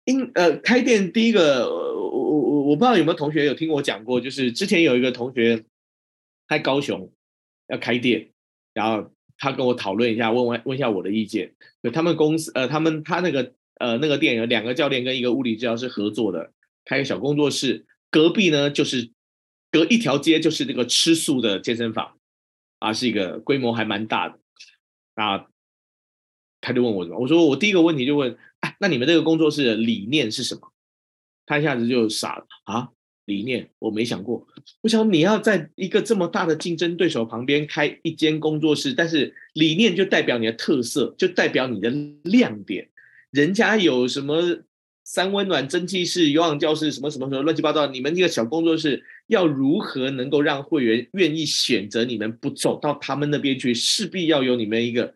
[0.04, 1.66] 因呃开店第一个，
[2.70, 5.64] 我不知道有没有同学有听我讲过，就是之前有一个同学
[6.48, 7.12] 在高雄
[7.68, 8.30] 要开店，
[8.72, 9.10] 然后。
[9.42, 11.54] 他跟我讨论一下，问问问一下我的意见。
[11.82, 16.52] 就他们公司，呃，他们他那个呃那个店有两个教练跟一个物理治疗师合作的，
[16.84, 17.86] 开个小工作室。
[18.10, 19.10] 隔壁呢就是
[19.70, 22.18] 隔一条街就是那个吃素的健身房，
[22.80, 24.38] 啊，是一个规模还蛮大的。
[25.14, 25.46] 啊，
[26.60, 27.18] 他就问我什么？
[27.18, 30.70] 我说我第一个问题就问，哎，那你们这个工作室的理念是什么？
[31.50, 32.88] 他一下子就傻了啊。
[33.26, 34.44] 理念我没想过，
[34.82, 41.90] 我想你要在一个这么大的竞争对手旁边开一间工作室，但是理念就代表你的特色，就代表你的
[42.24, 42.88] 亮点。
[43.30, 44.42] 人家有什么
[45.04, 53.72] 三温暖、蒸汽室、有氧教室，什么什么什么乱七八糟，你们这个小工作室要如何能够让会员愿意选择你们，不走到他们那边去？
[53.72, 55.14] 势必要有你们一个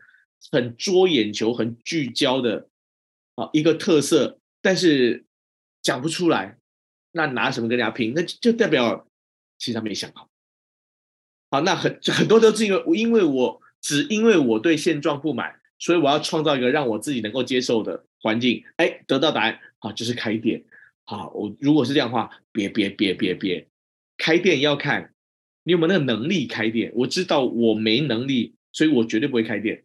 [0.53, 2.69] 很捉眼球、很聚焦的
[3.35, 5.25] 啊一个特色，但是
[5.85, 6.59] 讲不出来。
[7.13, 8.13] 那拿什么跟人家拼？
[8.17, 9.07] 那就代表
[9.57, 10.29] 其实他没想好。
[11.49, 18.65] 好，那很很多都是因为，因为我只因为我对现状不满，所以我要创造一个让我自己能够接受的环境。
[18.79, 20.65] 哎，得到答案，好，就是开店。
[21.05, 23.69] 好，我如果是这样的话，别别别别别，
[24.19, 25.15] 开店要看
[25.63, 26.91] 你有没有那个能力开店。
[26.97, 29.85] 我知道我没能力，所以我绝对不会开店，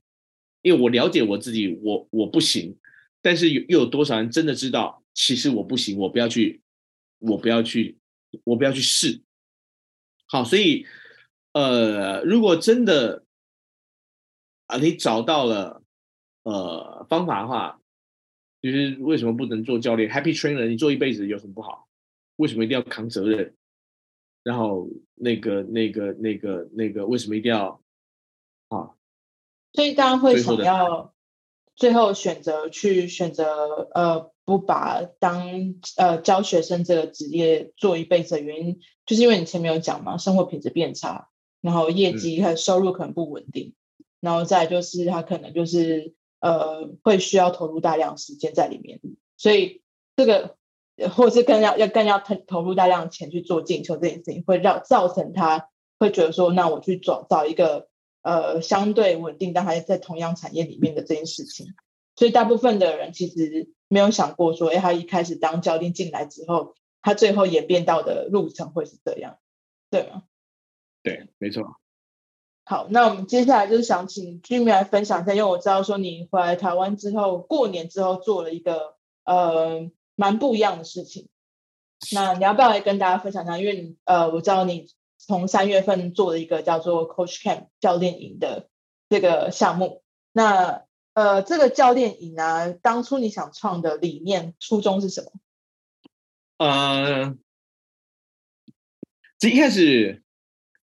[0.64, 2.76] 因为我了解我自己，我我不行。
[3.22, 6.62] 但是又有多少人真的知道，其实我不行，我不要去。
[7.18, 7.98] 我不要去，
[8.46, 9.22] 我不要去试。
[10.26, 10.86] 好，所以，
[11.52, 13.26] 呃，如果真的
[14.68, 15.84] 啊，你找到了
[16.44, 17.82] 呃方法的话，
[18.62, 21.90] 其实为什么不能做教练？Happy Trainer，你做一辈子有什么不好？
[22.38, 23.54] 为什么一定要扛责任？
[24.44, 27.84] 然后那个、那个、那个、那个，为什么一定要
[28.70, 28.96] 啊？
[29.74, 31.14] 所以大家会想要
[31.76, 34.32] 最后选择去选择呃。
[34.50, 41.30] 不把当呃教学生这个职业做一辈子的原因，就是因为你前面有讲嘛，生活品质变差，
[41.62, 49.00] 然后业绩和收入可能不稳定，嗯、然后再就是他可能就是呃会需要投入大量时间在里面，
[49.38, 49.84] 所以
[50.16, 50.56] 这个
[51.16, 57.88] 或是更要要更要投投入大量钱去做进修这件事情，会让造成他会觉得说，那我去找找一个
[58.24, 61.68] 呃相对稳定但还在同样产业里面的这件事情，
[62.16, 63.70] 所以大部分的人其实。
[63.90, 69.40] 没有想过说，哎，他一开始当教练进来之后，他最后演变到的路程会是这样，
[69.90, 70.24] 对吗？
[71.04, 71.76] 对，没错。
[72.66, 81.28] 好，那我们接下来就是想请 Jimmy 来分享一下，因为我知道说你回来台湾之后，过年之后做了一个呃蛮不一样的事情。
[82.14, 83.58] 那你要不要来跟大家分享一下？
[83.58, 88.70] 因为你呃，我知道你从三月份做了一个叫做 Coach Camp 教练营的
[89.10, 90.88] 这个项目，那。
[91.14, 95.32] 呃，这个教练营啊，当初你想创的理念初衷是什么？
[96.58, 97.36] 呃，
[99.38, 100.24] 这一开始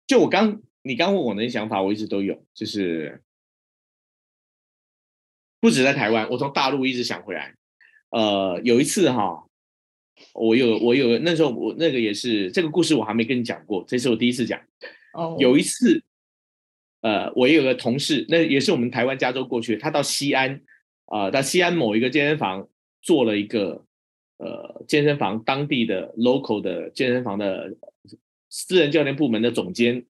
[0.06, 3.22] 就我刚你刚问我的想法，我一直都有，就是
[5.60, 7.54] 不止在台湾，我从大陆一直想回来。
[8.10, 9.46] 呃，有一次哈，
[10.34, 14.60] 我有我有那时候我那个也是这个故事，我还没跟你讲过，这是我第一次讲。
[15.12, 16.02] 哦，有一次。
[17.02, 20.62] 呃，我也有个同事，那也是我们台湾加州过去，他到西安，
[21.06, 22.68] 啊、呃，到西安某一个健身房
[23.02, 23.84] 做了一个
[24.38, 27.76] 呃健身房当地的 local 的健身房的
[28.48, 30.06] 私人教练部门的总监。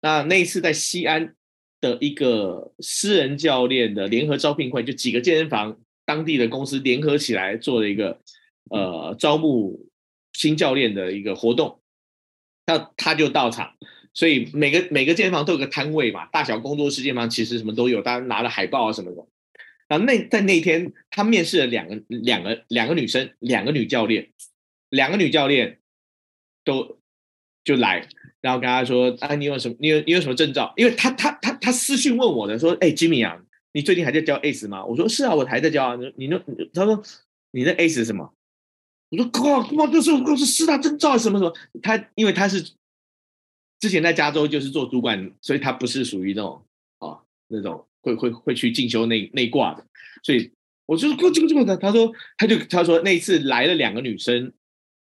[0.00, 1.34] 那那一次在西安
[1.80, 8.20] 的一个私人教练的联合招聘会，就几个健身房当地的公司联合起来做了一个
[8.70, 9.88] 呃招募
[10.32, 11.80] 新教练的一个活动，
[12.66, 13.74] 那他就到场。
[14.14, 19.26] 所以每个每个健身房都有个摊位嘛，大小工作室健身房其实什么都有，大家拿了海报啊什么的。
[19.88, 24.30] 然后那在那一天，他面试了两个两个两个女生，两个女教练，
[24.88, 25.80] 两个女教练
[26.64, 26.98] 都
[27.64, 28.08] 就来，
[28.40, 29.76] 然后跟他说：“啊，你有什么？
[29.78, 33.38] 你有你有什么证照？”因为他他他他私讯问我的说：“哎，Jimmy 啊，
[33.72, 34.84] 你最近还在教 ACE 吗？
[34.84, 35.98] 我说是啊，我还在教啊。
[36.16, 36.38] 你那，
[36.72, 37.02] 他说
[37.50, 38.32] 你那 ACE 是什么？
[39.10, 41.54] 我说靠，哇，这是这是四大证照什么什么？
[41.82, 42.72] 他因为他是
[43.82, 46.64] 之前在加州就是做主管，所以他不是属于那种
[46.98, 47.18] 啊
[47.48, 49.84] 那种会会会去进修那那挂的，
[50.22, 50.52] 所以
[50.86, 51.76] 我就过这个这个的。
[51.76, 54.52] 他说他就他说那一次来了两个女生，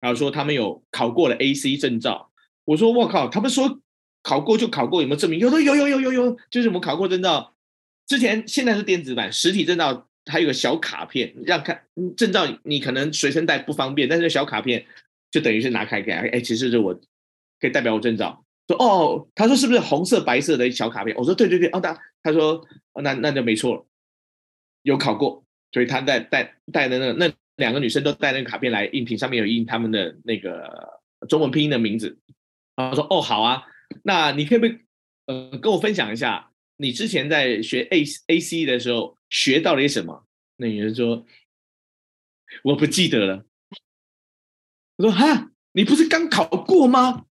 [0.02, 2.30] 然后说他们有考过了 AC 证照。
[2.66, 3.80] 我说我靠，他们说
[4.22, 5.40] 考过就考过，有没有证明？
[5.40, 7.56] 有的有有有有有，就是我们考过证照。
[8.06, 11.86] 之前现在是电子版，实体证照还有个小卡片，让看
[12.18, 14.86] 证照你可能随身带不方便，但是小卡片
[15.32, 16.94] 就等于是拿开给，哎，其实是我
[17.62, 18.44] 可以代表我证照。
[18.68, 21.16] 说哦，他说是不是红色白色的小卡片？
[21.18, 22.66] 我说对对对，哦，他他说
[23.04, 23.88] 那那就没错，
[24.84, 32.18] 有考过，所以他带带带的那那两个女生都带那个卡片来应聘，上面有印他们的那个中文拼音的名字。
[32.76, 33.64] 然后说哦好啊，
[34.04, 34.80] 那你可不可以
[35.28, 36.52] 呃跟我分享一下？
[36.78, 40.26] 你之前在学 A A C 的时候学到了些什么？
[40.58, 41.26] 那女人说
[42.64, 43.46] ：“我不记得了。”
[44.98, 47.26] 我说：“哈，你不是刚考过吗？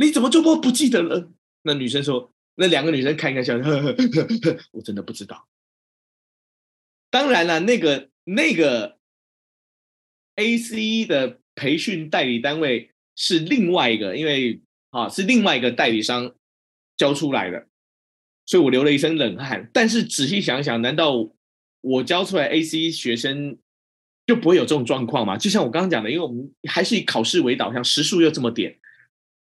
[0.00, 1.30] 你怎么就不不记得了？”
[1.62, 5.48] 那女生说：“那两个女生看一看笑，呵呵呵呵，我真的不知道。”
[7.10, 8.98] 当然了，那个那个
[10.36, 16.34] A C 的培训代理单位是另外一个，因为啊是另外一个代理商
[16.96, 17.66] 教出来的。
[18.46, 21.30] 所以我流了一身冷汗，但是仔细想想，难道
[21.80, 23.58] 我教出来 AC 学生
[24.26, 25.36] 就不会有这种状况吗？
[25.36, 28.78] 就像我刚刚讲的，因为我们还是以考试为导向，时数又这么点，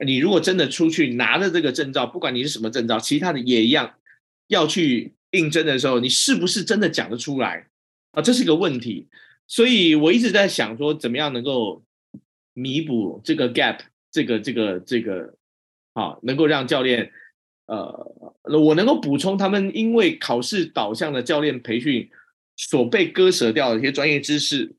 [0.05, 3.95] 你如果真的出去拿了这个证照，不管你是什么证照，其他的也一样，
[4.49, 7.67] 要去应征的时候，你是不是真的讲得出来
[8.13, 8.23] 啊？
[8.23, 9.09] 这是个问题。
[9.47, 11.83] 所以我一直在想说，怎么样能够
[12.55, 13.79] 弥补这个 gap，
[14.11, 15.35] 这个这个这个，
[15.93, 17.13] 啊，能够让教练。
[17.67, 22.11] 呃，我能够补充他们因为考试导向的教练培训
[22.57, 24.75] 所被割舍掉的一些专业知识，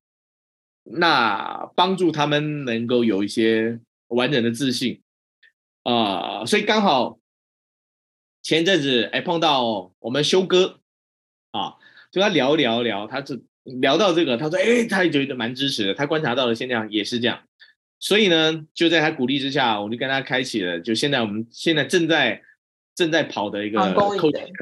[0.83, 5.01] 那帮助他们能够有一些完整的自信
[5.83, 6.45] 啊、呃。
[6.45, 7.19] 所以刚好
[8.41, 10.79] 前阵子哎碰到我们修哥
[11.51, 11.75] 啊，
[12.11, 17.41] 就跟他聊聊聊，他就聊到这个，他说哎，他也觉得蛮支持的，他观察到的现象也是这样，
[17.99, 22.41] 所以呢，就在他鼓励之下，我就跟他开启了，就现在我们现在正在。
[22.95, 24.53] 正在跑的一个 coaching，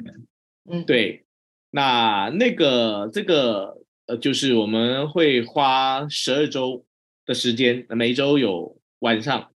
[0.63, 1.25] 嗯，对，
[1.71, 6.85] 那那个这个呃，就是我们会花十二周
[7.25, 9.50] 的时间，每周有晚上，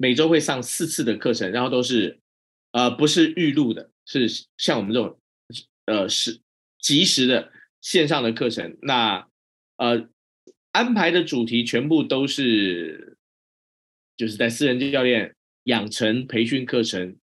[0.00, 2.18] 每周会上四次的课程，然后都是
[2.72, 4.26] 呃不是预录的，是
[4.56, 5.20] 像我们这种
[5.84, 6.40] 呃是
[6.78, 8.78] 即时的线上的课程。
[8.80, 9.28] 那
[9.76, 10.08] 呃
[10.72, 13.18] 安排的主题全部都是
[14.16, 17.18] 就是在私人教练养成培训课程。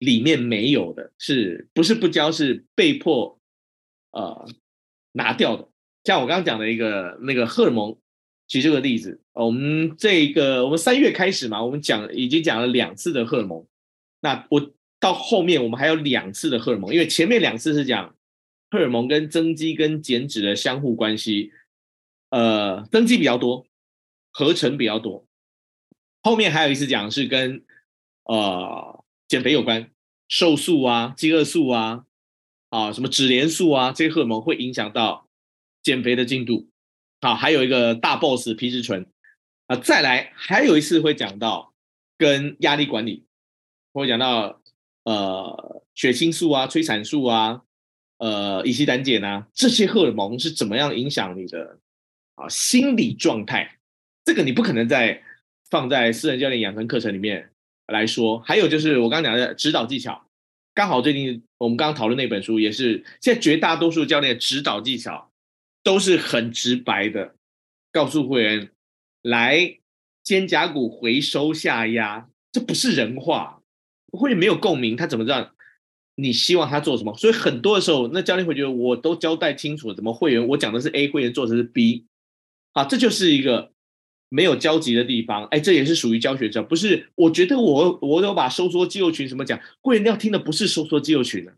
[0.00, 2.32] 里面没有的，是不是不教？
[2.32, 3.38] 是被迫
[4.12, 4.48] 呃
[5.12, 5.68] 拿掉的。
[6.04, 8.00] 像我刚刚讲的一个那个荷尔蒙，
[8.50, 13.64] 举这个例子，我们这个我们三月开始嘛，我们讲已经讲了两次的荷尔蒙。
[14.20, 18.14] 那我到后面我们还有两次的荷尔蒙，因为前面两次是讲
[18.70, 21.52] 荷尔蒙跟增肌跟减脂的相互关系，
[22.28, 23.66] 呃，增肌比较多，
[24.32, 25.26] 合成比较多。
[26.22, 27.64] 后面还有一次讲是跟
[28.24, 28.98] 呃。
[29.30, 29.88] 减肥有关，
[30.26, 32.04] 瘦素啊、饥饿素啊、
[32.70, 35.28] 啊什么脂联素啊，这些荷尔蒙会影响到
[35.84, 36.68] 减肥的进度。
[37.20, 39.06] 好，还有一个大 boss 皮质醇
[39.66, 41.72] 啊，再来还有一次会讲到
[42.16, 43.24] 跟压力管理，
[43.92, 44.60] 会讲到
[45.04, 47.62] 呃血清素啊、催产素啊、
[48.18, 51.78] 呃乙烯胆碱啊，这些荷尔蒙是怎么样影响你的
[52.36, 53.78] 啊心理状态？
[54.24, 55.22] 这个你不可能在
[55.70, 57.50] 放在私人教练养成课程里面。
[57.86, 60.24] 来说，还有就是我刚刚讲的指导技巧，
[60.74, 65.29] 刚好最近我们刚刚讨论那本书，也是现在绝大多数教练指导技巧
[65.82, 67.34] 都是很直白的，
[67.92, 68.70] 告诉会员
[69.22, 69.78] 来
[70.22, 73.62] 肩胛骨回收下压，这不是人话，
[74.12, 75.52] 会员没有共鸣，他怎么知道
[76.14, 77.16] 你希望他做什么？
[77.16, 82.06] 所以很多的时候，那教练会觉得我都交代清楚了，怎么会员我讲的是 A，会员做的是 B，
[82.72, 83.72] 啊，这就是一个。
[84.32, 87.10] 没有交集的地方，哎，这也是属于教学者，不是？
[87.16, 91.52] 我觉得我我有把收缩肌肉群什么讲，会员要听的不是收缩肌肉群的，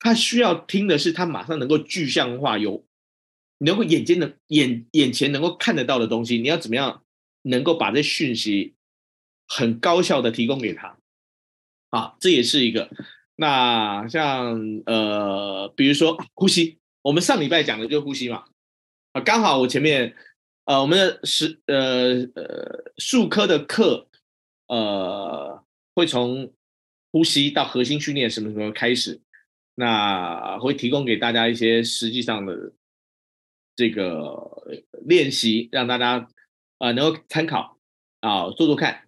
[0.00, 2.84] 他需要听的是他马上能够具象化，有
[3.58, 7.04] 能够眼睛的眼眼前能够看得到的东西，你要怎么样
[7.42, 8.74] 能够把这讯息
[9.46, 10.98] 很高效的提供给他？
[11.90, 12.90] 啊，这也是一个。
[13.36, 18.44] 那像呃，比如说呼吸，我们上礼拜讲的就是呼吸嘛，
[19.12, 20.14] 啊，刚好我前面。
[20.68, 24.06] 呃，我们的是呃呃数科的课，
[24.66, 26.52] 呃，会从
[27.10, 29.18] 呼吸到核心训练什么什么开始。
[29.76, 32.70] 那会提供给大家一些实际上的
[33.78, 36.28] 这个练习，让大家
[36.78, 37.78] 啊能够参考
[38.18, 39.04] 啊做做看，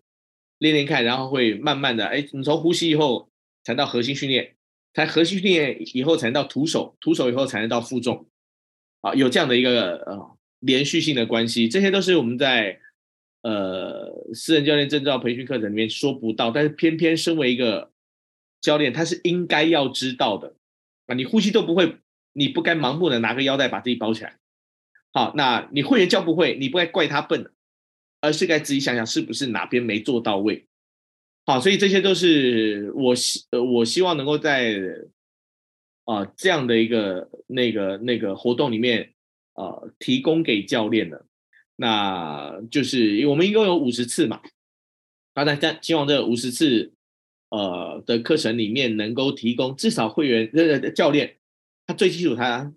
[0.58, 3.28] 练练看，然后会慢慢的哎，你从呼吸以后
[3.64, 4.54] 才到核心训练，
[4.94, 8.28] 才核心训练以后才能到徒手，徒手以后才能到负重，
[9.00, 12.78] 啊，有这样的一个呃连续性的关系，这些都是我们在。
[13.42, 17.90] 呃，私人教练证照培训课程里面说不到，但是偏偏身为一个
[18.60, 20.54] 教练，他是应该要知道的
[21.06, 21.14] 啊！
[21.14, 21.96] 你呼吸都不会，
[22.34, 24.36] 你不该盲目的拿个腰带把自己包起来。
[25.12, 27.50] 好，那你会员教不会，你不该怪他笨，
[28.20, 30.66] 而是该自己想想是不是哪边没做到位。
[31.46, 34.78] 好，所以这些都是我希呃我希望能够在
[36.04, 39.12] 啊、呃、这样的一个那个那个活动里面
[39.54, 41.26] 啊、提供给教练的。
[41.74, 44.40] 那就是我们一共有五十次嘛，
[45.34, 46.92] 啊，那但希望这五十次
[47.48, 51.38] 呃的课程里面能够提供至少会员呃教练
[51.86, 52.72] 他最基础他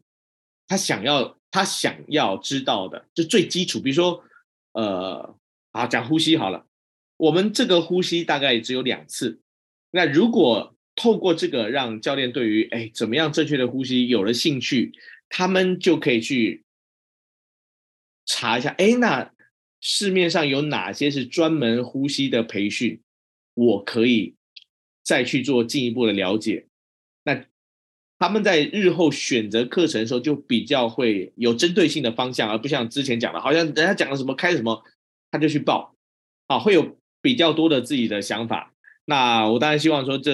[0.68, 4.24] 他想要他想要知道的就最基础，比如说
[4.72, 5.38] 呃
[5.72, 6.66] 啊讲呼吸好了，
[7.18, 9.40] 我们这个呼吸大概只有两次，
[9.92, 14.92] 那如果透过这个让教练对于哎怎么样正确的呼吸有了兴趣，
[15.30, 16.64] 他们就可以去。
[18.26, 19.34] 查一下，哎，那
[19.82, 23.02] 市面上有哪些是专门呼吸的培训？
[23.54, 24.36] 我可以
[25.04, 26.68] 再去做进一步的了解。
[27.26, 27.46] 那
[28.24, 34.82] 他们在日后选择课程的时候，就比较会有针对性的方向，而不像之前讲的，好像人家讲了什么开什么，
[35.30, 35.94] 他就去报，
[36.48, 38.74] 啊，会有比较多的自己的想法。
[39.04, 40.32] 那我当然希望说这，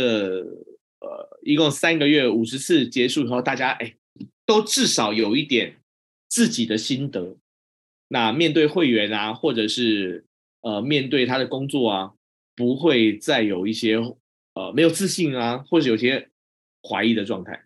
[1.00, 3.96] 呃，一共三个月五十次结束以后，大家哎，
[4.46, 5.78] 都至少有一点
[6.28, 7.38] 自己的心得。
[8.10, 10.24] 那面对会员啊，或者是
[10.62, 12.14] 呃面对他的工作啊，
[12.56, 13.96] 不会再有一些
[14.54, 16.30] 呃没有自信啊，或者有些
[16.88, 17.64] 怀疑的状态。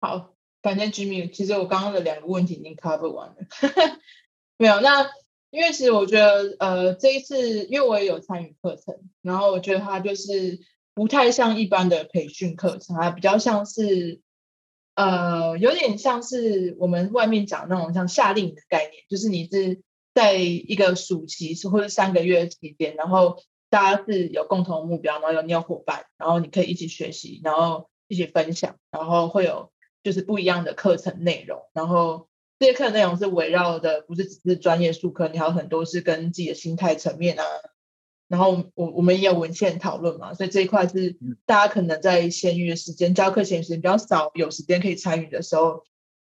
[0.00, 1.30] 好，感谢 Jimmy。
[1.32, 3.36] 其实我刚刚的两个问题已经 cover 完了。
[4.56, 5.10] 没有，那
[5.50, 10.60] 因为其实我觉得呃这一次，因为我也有参与课程，然后我觉得它就是
[10.94, 14.20] 不太像一般的培训课程，它比较像是。
[15.00, 19.80] 呃，有点像是我们外面讲那种像夏令营的概念，就是你是
[20.12, 23.40] 在一个暑期或者三个月期间，然后
[23.70, 29.70] 大家是有共同目标，然后有你有伙伴，然后你可以一起学习，然后一起分享，然后会有
[30.02, 32.28] 就是不一样的课程内容，然后
[32.58, 37.44] 这些课程内容是围绕的不是只是专业术科，你还有很多是跟自己的心态层面啊。
[38.28, 45.82] 然后我我们也有文献讨论嘛，所以这一块是大家可能在闲余的时间、教课闲余时间比较少，有时间可以参与的时候，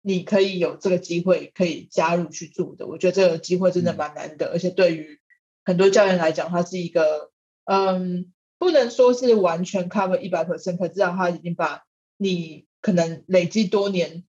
[0.03, 2.89] 你可以有这个机会可以加入去做的。
[2.89, 5.21] 我觉得这个机会真的蛮难得，而且对于
[5.65, 7.31] 很多教练来讲，它是一个
[7.65, 11.85] 嗯，不能说是完全 cover 一百 percent，可至少他已经把
[12.17, 14.25] 你可能累积多年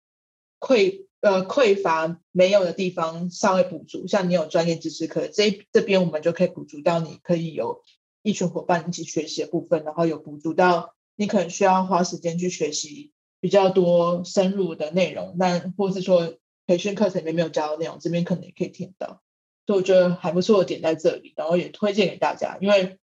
[0.60, 1.04] 匮。
[1.22, 7.82] 呃，匮乏没有的地方稍微补足，像你有专业知识课，这这边我们就可以补足到你可以有
[8.22, 16.36] 一群伙伴一起学习的部分，然后有补足到你可能需要花时间去学习比较多深入的内容，但或是说
[16.68, 19.24] 培训课程里面没有教的内容，这边可能也可以听到，
[19.66, 23.00] 所以我觉得还不错的点在这里，然后也推荐给大家，因为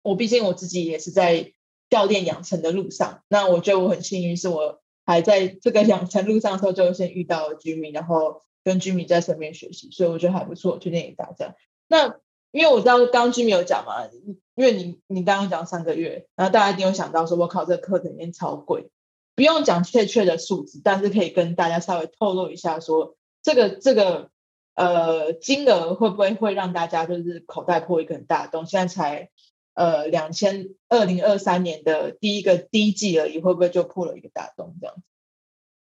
[0.00, 1.52] 我毕竟我自己也是在
[1.90, 4.80] 教练养成的路上，那我觉得我很幸运，是我。
[5.06, 11.56] 还在这个养成路上的时候，就先遇到了 Jimmy，然后跟 Jimmy 在身边学习，所以我觉得还不错，推荐给大家。
[11.88, 12.20] 那
[12.52, 14.06] 因为我知道刚刚 Jimmy 有讲嘛，
[14.54, 18.90] 因为你你刚刚讲三个月，然后大家一定有想到说，我靠，这个课程里面超贵，
[19.34, 24.30] 不用讲确切的数字，但是可以跟大家稍微透露一下说，说这个这个
[24.76, 28.64] 呃金额会不会会让大家就是口袋破一个很大洞？
[28.66, 29.30] 现在才。
[29.74, 35.02] 呃，两千二零二三年的第一个第一季而已，会不会就破了一个大洞这样子？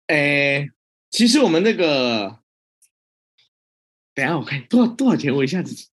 [0.08, 0.70] 诶，
[1.10, 2.40] 其实我们那个，
[4.14, 5.88] 等下我看多少多少钱，我一下子，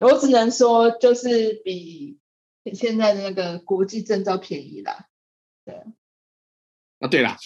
[0.00, 2.18] 我只能说就是比
[2.72, 5.08] 现在的那个国际证照便宜啦。
[5.64, 5.74] 对，
[7.00, 7.36] 啊对了，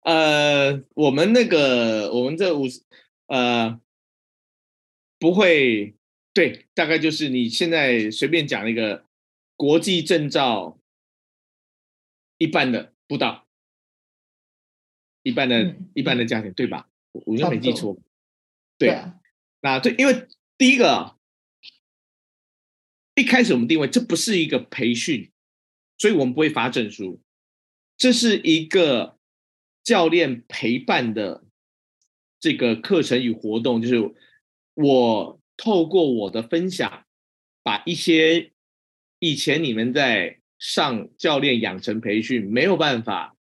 [0.00, 2.82] 呃，我们那个我们这五十
[3.26, 3.80] 呃
[5.24, 5.94] 不会。
[6.34, 9.06] 对，大概就是你现在随便讲一个
[9.56, 10.78] 国际证照，
[12.36, 13.46] 一般的不到，
[15.22, 16.90] 一般的、嗯、一般的价钱，对吧？
[17.12, 17.96] 我我应该没记错。
[18.76, 19.18] 对，对啊、
[19.60, 20.26] 那对，因为
[20.58, 21.16] 第一个，
[23.14, 25.30] 一开始我们定位这不是一个培训，
[25.96, 27.22] 所以我们不会发证书，
[27.96, 29.18] 这是一个
[29.82, 31.44] 教练陪伴的
[32.40, 34.14] 这个课程与活动，就是
[34.74, 35.40] 我。
[35.56, 37.06] 透过我的分享，
[37.62, 38.50] 把一些
[39.20, 43.36] 以前你们在上教练养成培训没有办法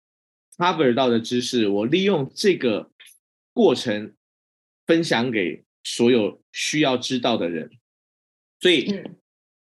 [0.57, 2.91] cover 到的知识，我利用这个
[3.53, 4.13] 过程
[4.85, 7.71] 分享给所有需要知道的人。
[8.59, 9.01] 所以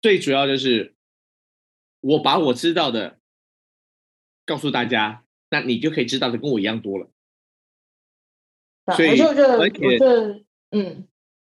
[0.00, 0.94] 最主要就是
[2.00, 3.18] 我把我知道的
[4.46, 7.10] 告诉大家，那你就可以知道的跟我一样多了。
[8.96, 11.08] 所以我觉得，我觉得，嗯，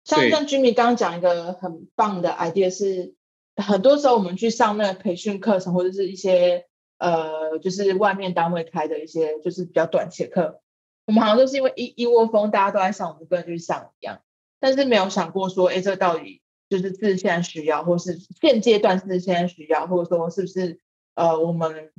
[0.03, 3.13] 像像 Jimmy 刚刚讲一个很棒的 idea 是，
[3.55, 6.65] 很多时候我们去上那个培训课程，或者是一些
[6.97, 10.61] 呃，就是外面单位开的一些，就是比较短期的课，
[11.05, 14.21] 我们好像都是因为一一窝蜂，大家都在上，我们不能去上一样，
[14.59, 20.79] 但是没有想过说，哎，这到底就是自现在需要，或是现阶段是现在需要，或者说是不是
[21.15, 21.91] 呃，我们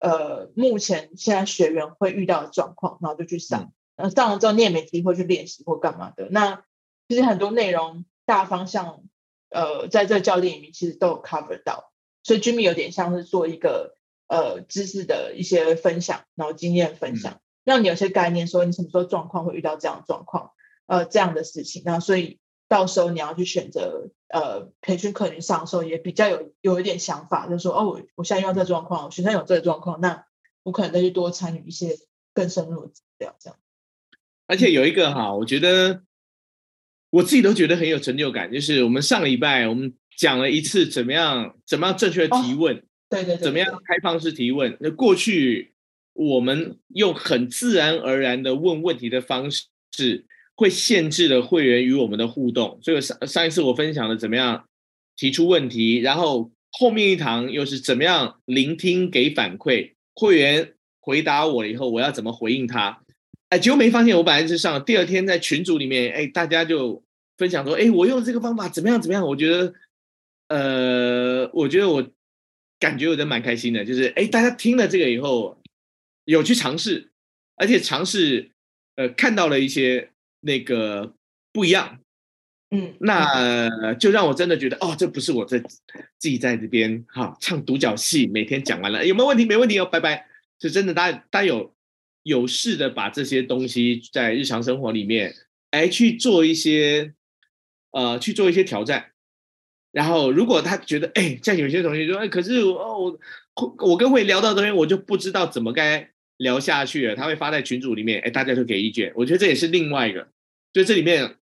[0.00, 3.62] 呃目前现在学员会遇到的状况，然后就去上。
[3.62, 6.28] 嗯呃，上了之后你也没机会去练习或干嘛的。
[6.30, 6.62] 那
[7.08, 9.02] 其实很多内容大方向，
[9.48, 11.92] 呃，在这个教练里面其实都有 cover 到。
[12.22, 13.96] 所以 Jimmy 有点像是做一个
[14.26, 20.50] 呃知识的一些分享，然后经验分享，让你有些概念，说你什么时候状况会遇到这样的状况，
[20.86, 21.82] 呃，这样的事情。
[21.86, 22.38] 那所以
[22.68, 30.26] 到时候你要去选择呃培训课程上的时候，也比较有有一点想法，就是说哦，我我现在遇到这个状况，学生有这个状况，那
[30.62, 31.96] 我可能再去多参与一些
[32.34, 33.58] 更深入的资料，这样。
[34.46, 36.02] 而且有一个哈，我觉得
[37.10, 44.76] 我自己都觉得很有成就感，就是我们上礼拜我们讲了一次怎么样怎么样正确的提问，对对对，怎么样开放式提问。
[44.80, 45.72] 那过去
[46.12, 52.78] 我们用很自然而然的问问题的方式，会限制了会员与我们的互动。
[52.82, 54.66] 所以上上一次我分享了怎么样
[55.16, 63.00] 提出问题，然后后面一堂又是怎么样聆听给反馈，会员回答我了以后，我要怎么回应他。
[63.50, 67.02] 哎，结果没发现，我本来是上第二天在群组里面，哎，大家就
[67.38, 69.26] 分享说，哎，我用这个方法怎么样怎么样？
[69.26, 69.72] 我觉得，
[70.48, 72.06] 呃，我觉得我
[72.78, 75.58] 感觉我真蛮开心的，就是哎，大家听了这个以后
[76.26, 77.10] 有去尝试，
[77.56, 78.50] 而且尝试
[78.96, 81.14] 呃看到了一些那个
[81.50, 82.00] 不一样，
[82.70, 85.58] 嗯，那就让我真的觉得，哦，这不是我在
[86.18, 89.46] 自己在这边哈、哦、唱独角戏，每天讲完了有没有问题？
[89.46, 90.26] 没问题哦，拜拜，
[90.60, 91.72] 是真的，大家大家有。
[92.28, 95.34] 有试的把这些东西在日常生活里面，
[95.70, 97.14] 哎，去做一些，
[97.92, 99.12] 呃，去做一些挑战。
[99.90, 103.18] 然后，如果他觉得，哎，像有些同学说，哎，可是哦，
[103.56, 107.16] 我我跟会聊到的东西，我就不知道怎么该聊下去了。
[107.16, 109.10] 他会发在群组里面，哎，大家都给意见。
[109.16, 110.28] 我觉得这也是另外一个。
[110.74, 111.36] 就这里面，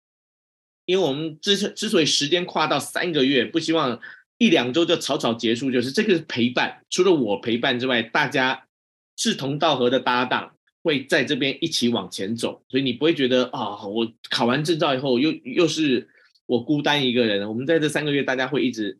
[0.85, 3.99] 因为我们之之所以时间跨到三个月，不希望
[4.37, 6.83] 一两周就草草结束，就是这个陪伴。
[6.91, 8.67] 除了我陪伴之外，大家
[9.15, 10.54] 志同道合的搭档。
[10.85, 16.07] 会在这边一起往前走，所以你不会觉得啊、我考完证照以后又又是
[16.45, 17.49] 我孤单一个人。
[17.49, 18.99] 我们在这三个月，大家会一直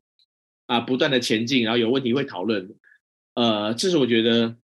[0.66, 2.76] 啊不断的前进，然后有问题会讨论。
[3.36, 4.56] 呃，这是我觉得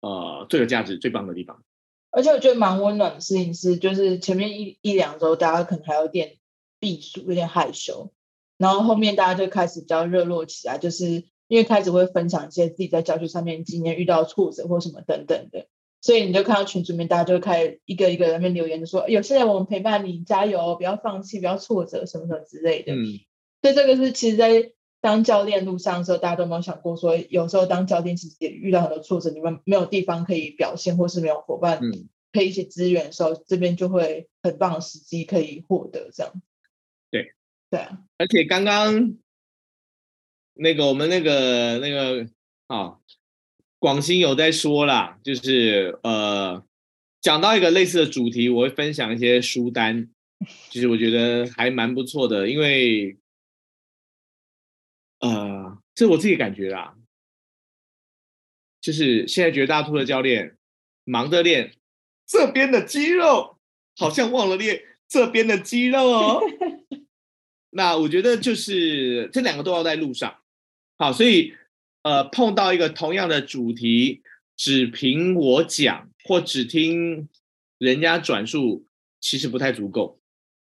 [0.00, 1.62] 呃最有价值、最棒的地方。
[2.10, 6.38] 而且我觉得蛮温暖的事情是，就是前面一一两周大家可能还有点
[6.80, 8.10] 避暑，有点害羞，
[8.58, 11.06] 然后后面大家就开始比较热络起来，就是
[11.46, 15.68] 因为开始会分享一些自己在教学上面今年遇到挫折或什么等等的。
[16.06, 23.18] 所以你就看到群主里面，大家就会开始一个一个在那边留言，就说：“有现在我们陪伴你，加油，不要放弃，不要挫折，什么什么之类的。”嗯，
[23.60, 31.80] 所以这个是其实，在当教练路上的时候，大家都没有想过说，有时候当教练其实也遇到很多挫折，你们没有地方可以表现，或是没有伙伴
[32.32, 36.32] 可以一起支援的时候，嗯、这边就会很棒的时机可以获得这样。
[37.10, 37.32] 对，
[37.68, 37.98] 对啊。
[38.16, 39.16] 而且刚刚
[40.54, 42.28] 那个我们那个那个
[42.68, 42.78] 啊。
[42.78, 43.00] 哦
[43.86, 46.60] 广兴有在说啦，就是呃，
[47.20, 50.10] 讲到一个类似的主题，我会分享一些书单，
[50.70, 53.16] 其实我觉得还蛮不错的，因为
[55.20, 56.96] 呃，这我自己感觉啦，
[58.80, 60.56] 就是现在绝大多数的教练
[61.04, 61.72] 忙着练
[62.26, 63.56] 这边的肌肉，
[63.94, 66.40] 好像忘了练这边的肌肉哦。
[67.70, 70.42] 那我觉得就是这两个都要在路上，
[70.98, 71.54] 好，所以。
[72.06, 74.22] 呃，碰到一个同样的主题，
[74.56, 77.28] 只凭我讲或只听
[77.78, 78.86] 人家转述，
[79.20, 80.20] 其实不太足够。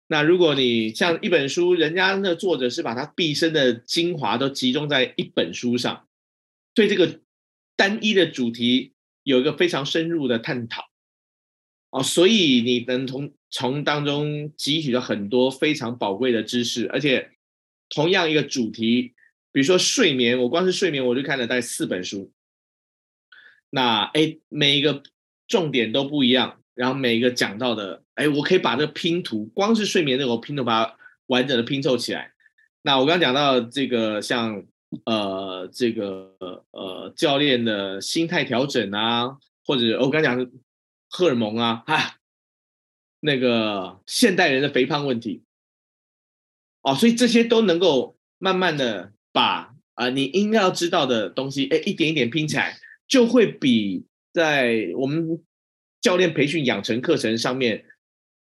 [0.06, 6.06] 那如果你像一本书，人家那作者是把他毕生的精华都集中在一本书上，
[6.74, 7.20] 对这个
[7.74, 10.90] 单一的主题有一个非常深入的探讨，
[11.88, 17.30] 哦，所以你能从从当中汲取了很多非常宝贵的知识，而且
[17.88, 19.14] 同样一个主题。
[19.52, 22.32] 比如说睡眠，我光是睡眠我就看了大概四本书。
[23.70, 25.02] 那哎，每一个
[25.46, 30.96] 重点都不一样，然后每一个讲到的，哎，我可以把这个拼图，光是睡眠那个拼图把它
[31.26, 32.32] 完整的拼凑起来。
[32.82, 34.64] 那我刚讲到这个，像
[35.04, 40.50] 呃这个呃教练的心态调整啊，或者我刚讲的
[41.08, 42.16] 荷尔蒙啊，啊，
[43.20, 45.44] 那个现代人的肥胖问题，
[46.82, 55.42] 哦，所以这些都能够慢慢的把啊、你应该要知道的东西，哎，一点一点拼起来，就会比在我们
[56.00, 57.84] 教练培训养成课程上面，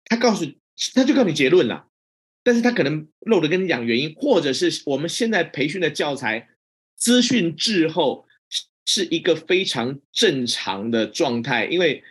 [0.06, 0.44] 他告诉
[0.94, 1.86] 他就告诉你结论了。
[2.42, 6.48] 但是他可能漏了跟你讲原因，或者是我们现在培训的教材
[6.96, 8.26] 资讯滞后
[8.86, 12.02] 是一个非常正常的状态，因为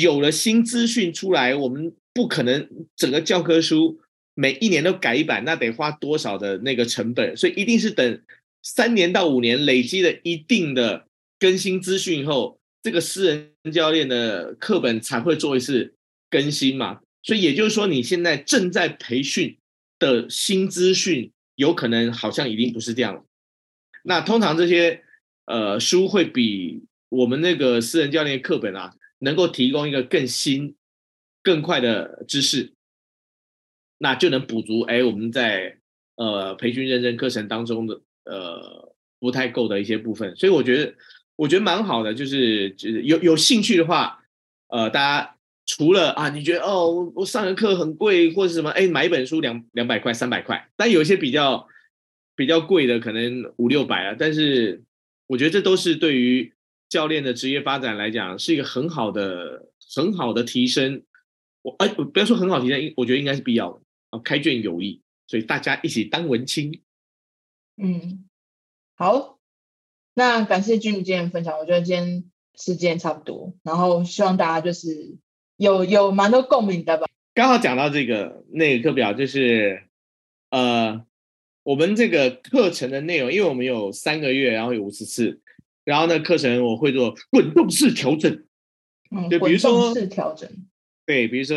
[0.00, 4.00] 有了新资讯出来，我们不可能整个教科书
[4.34, 8.22] 每一年都改一版，那得花多少的那个成本，所以一定是等
[8.62, 11.06] 三年到五年累积了一定的
[11.38, 15.94] 更新资讯后，这个私人教练的课本才会做一次
[16.30, 17.00] 更新嘛。
[17.22, 19.56] 所以也就是说，你现在正在培训。
[20.02, 23.24] 的新资讯有可能好像已经不是这样了。
[24.02, 25.04] 那通常这些
[25.44, 30.74] 呃书会比我们那个私人教练课本啊，能够提供一个更新、
[31.40, 32.72] 更快的知识，
[34.02, 35.78] 那就能补足哎我们在
[36.16, 40.34] 呃培训认证课程当中的呃不太够的一些部分。
[40.36, 40.94] 所以我觉得
[41.36, 44.18] 我觉得蛮好的，就是就是有有兴趣的话，
[44.68, 45.36] 呃大家。
[45.64, 48.68] 除了啊，你觉得哦，我上个课很贵，或者什么？
[48.70, 50.68] 哎，买一本书两两百块、三百块。
[50.76, 51.66] 但有一些比较
[52.34, 54.16] 比较贵的，可能五六百啊。
[54.18, 54.82] 但是
[55.28, 56.52] 我觉得这都是对于
[56.88, 61.04] 教练的职业发展来讲，是一个很好的、很好的提升。
[61.62, 63.80] 我哎，不要说很好提升，我觉得应该是必要的
[64.12, 64.20] 啊。
[64.20, 66.80] 开卷有益，所以大家一起当文青。
[67.76, 68.28] 嗯，
[68.94, 69.40] 好，
[70.14, 71.58] 那感谢 Jimmy 今天分享。
[71.58, 75.18] 我觉得今天时间差不多，然后希望大家就是。
[75.58, 77.06] 有有蛮多共鸣的吧？
[77.34, 79.84] 刚好讲到这个那个课表，就是
[80.50, 81.06] 呃，
[81.62, 85.40] 我们这个课程的内容，因为我们有三个月，然后有五十次，
[85.84, 88.44] 然后呢，课程我会做滚动式调整，
[89.14, 90.50] 嗯，就比如说滚动式调整，
[91.06, 91.56] 对，比如说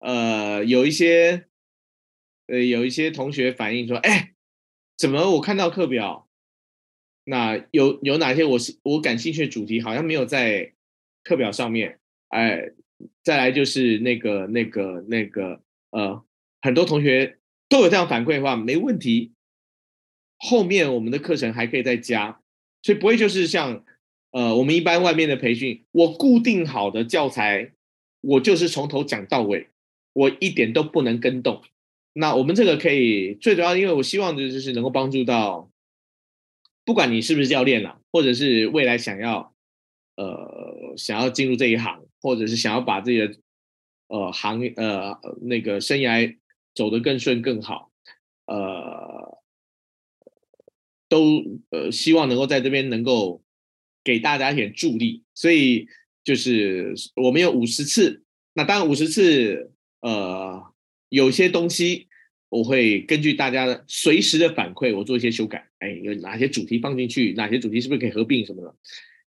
[0.00, 1.46] 呃，有一些
[2.48, 4.34] 呃，有一些同学反映说，哎，
[4.96, 6.28] 怎么我看到课表，
[7.24, 10.72] 那有有哪些我是我感兴趣的主题，好像没有在
[11.22, 12.72] 课表上面，哎。
[13.22, 16.24] 再来就是那个、那个、那个，呃，
[16.60, 17.38] 很多同学
[17.68, 19.34] 都有这样反馈的话，没问题。
[20.36, 22.40] 后面我们的课程还可以再加，
[22.82, 23.84] 所以不会就是像，
[24.32, 27.70] 呃，我们一般外面的培训，我固定好的教材，
[28.20, 29.68] 我就是从头讲到尾，
[30.12, 31.62] 我一点都不能跟动。
[32.12, 35.70] 那我们这个可以最主要，因为我希望的就是能够帮助到，
[36.84, 39.54] 不管你是不是教练了，或者是未来想要，
[40.16, 42.04] 呃，想要进入这一行。
[42.20, 43.32] 或者是想要把自己的
[44.08, 46.36] 呃行呃那个生涯
[46.74, 47.92] 走得更顺更好，
[48.46, 49.38] 呃，
[51.08, 53.44] 都呃希望能够在这边能够
[54.02, 55.86] 给大家一点助力，所以
[56.24, 60.60] 就是我们有五十次，那当然五十次呃
[61.08, 62.08] 有些东西
[62.48, 68.74] 我会根据大家的随时的反馈，我做一些修改，哎，有哪些主题放进去，哪些主题是不是可以合并什么的，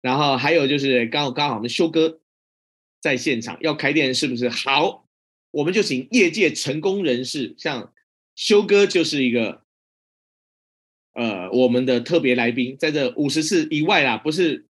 [0.01, 2.19] 然后还有就是刚好刚好我们修哥。
[3.01, 5.07] 在现场要开店是不是好？
[5.51, 7.93] 我们就请业界成功人士，像
[8.35, 9.61] 修哥就是一个，
[11.13, 14.65] 呃，我们的特别来宾，在这五十次以外啦，不是，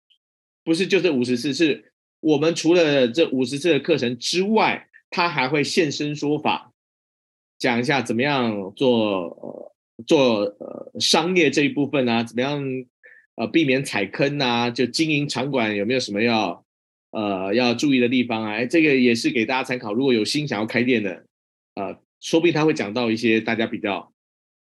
[0.65, 6.73] 不是就这五十次，是我们除了这五十次的课程之外，他还会现身说法，
[7.59, 9.73] 讲一下怎么样做呃
[10.07, 12.63] 做呃商业这一部分啊，怎么样
[13.37, 16.65] 呃避免踩坑啊，就经营场馆有没有什么要。
[17.13, 19.95] 呃，要注意的地方啊，哎，这个也是给大家参考。
[19.95, 21.25] 如果有心想要开店的，
[21.75, 24.13] 呃，说不定他会讲到一些大家比较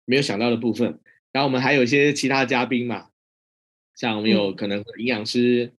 [0.06, 1.00] 没有想到的部分。
[1.32, 3.10] 然后我们还有一些其他嘉宾嘛，
[3.94, 5.74] 像我们有可能营养师，嗯、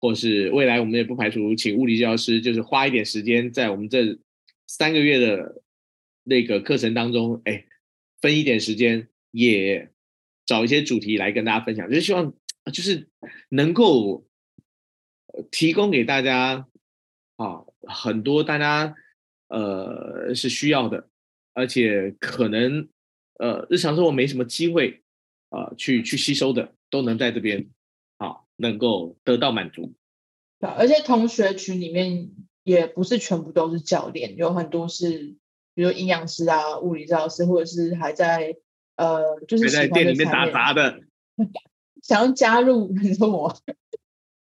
[0.00, 4.18] 或是未来我们也不排除请物理教师，就是花一点时间在我们这
[4.66, 5.62] 三个月的
[6.24, 7.64] 那个课程当中，哎，
[8.20, 9.90] 分一点时间也
[10.46, 12.32] 找一些主题来跟大家分享，就是希望
[12.72, 13.08] 就是
[13.48, 14.26] 能够。
[15.50, 16.68] 提供给大家
[17.36, 18.94] 啊，很多大家
[19.48, 21.08] 呃是需要的，
[21.54, 22.86] 而且可能
[23.38, 25.02] 呃日常生活没什么机会
[25.48, 27.66] 啊、去去吸收的，都能在这边
[28.18, 29.94] 啊能够得到满足。
[30.60, 32.30] 而且同学群里面
[32.62, 35.34] 也不是全部都是教练，有很多是
[35.74, 38.56] 比如营养师啊、物理治疗师，或者是还在
[38.96, 41.00] 呃就是在店里面打杂的，
[42.02, 43.56] 想要加入 你说我。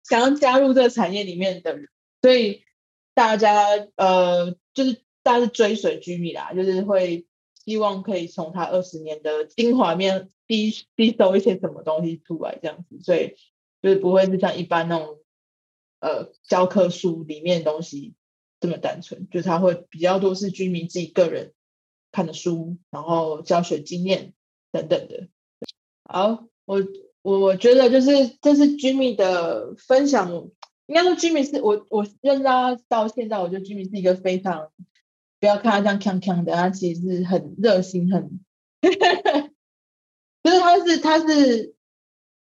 [0.05, 1.88] 想要加入这个产业里面的人，
[2.21, 2.65] 所以
[3.13, 3.65] 大家
[3.95, 7.26] 呃，就是大家是追随 Jimmy 啦，就是会
[7.63, 13.38] 希望可以从他二十年的精华面吸吸收一些什么东西出来，这样子，所以
[13.82, 15.19] 就是不会是像一般那种
[16.01, 18.13] 呃教科书里面的东西
[18.64, 21.51] 这么单纯，就他会比较多是居民自己个人
[22.14, 24.32] 看的书，然后教学经验
[24.72, 25.28] 等等的。
[26.05, 26.82] 好，我
[27.22, 30.32] 我我觉得就是这是 Jimmy 的分享，
[30.86, 34.72] 应该说 Jimmy 是我我认识他到现在，我觉得 Jimmy 是一个非常。
[35.39, 38.39] 不要看他这样锵锵的，他其实是很热心，很，
[40.41, 41.76] 就是他是他是，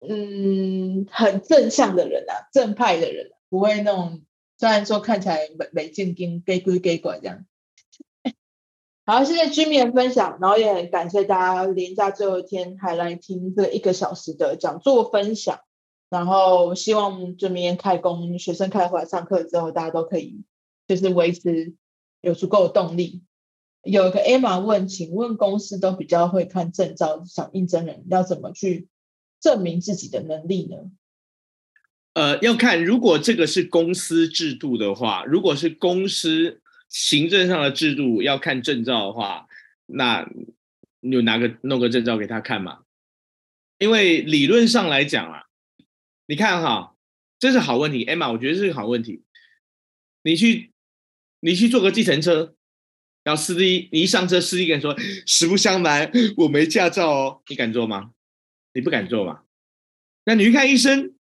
[0.07, 4.21] 嗯，很正向的人啊，正派的人，不会那种
[4.57, 7.45] 虽然说看起来没没正经，假鬼假怪这样。
[9.05, 15.59] 好，谢谢 Jimmy 的分享，然后也很感谢大家连假最后一天还来听这一个小时的讲座分享，
[16.09, 20.43] 然后希望就明天开工，学生开回来上课之后，大家都可以
[20.87, 21.73] 就是维持。
[22.21, 23.21] 有足够的动力。
[23.83, 28.87] 有一个 Emma 问，请问公司都比较会看证照，想应征人要怎么去
[29.39, 30.89] 证明自己的能力呢？
[32.15, 39.45] 呃，要看如果这个是公司制度的话，如果是公司行政上的制度要看证照的话，
[39.85, 40.27] 那
[41.01, 42.79] 你就拿个弄个证照给他看嘛？
[43.77, 45.43] 因为理论上来讲啊，
[46.25, 46.95] 你看哈，
[47.37, 49.21] 这是好问题，Emma，我觉得这是好问题，
[50.23, 50.71] 你去。
[51.41, 52.55] 你去坐个计程车，
[53.23, 54.97] 然后司机，你一上车，司机跟你说
[55.27, 58.13] ：“实不相瞒，我没驾照哦。”你敢坐吗？
[58.73, 59.43] 你不敢坐吗？
[60.23, 61.13] 那你去看医生，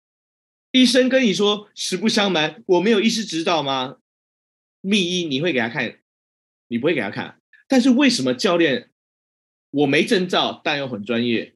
[0.74, 3.98] 医生跟你说：“实不相瞒，我没有医师执照吗？”
[4.82, 6.00] 密医你会给他看？
[6.68, 7.40] 你不会给他看。
[7.68, 8.90] 但是为什么教练
[9.70, 11.54] 我没证照，但又很专业？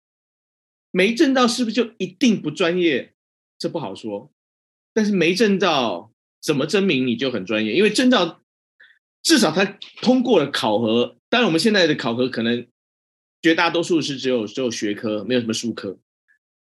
[0.92, 3.14] 没证照是不是就一定不专业？
[3.58, 4.32] 这不好说。
[4.94, 7.74] 但是没证照怎么证明你就很专业？
[7.74, 8.42] 因为证照。
[9.24, 9.66] 至少他
[10.02, 12.66] 通过了考核，当然我们现在的考核可能
[13.42, 16.00] 绝大多数是只有只有学科，没有什么术科，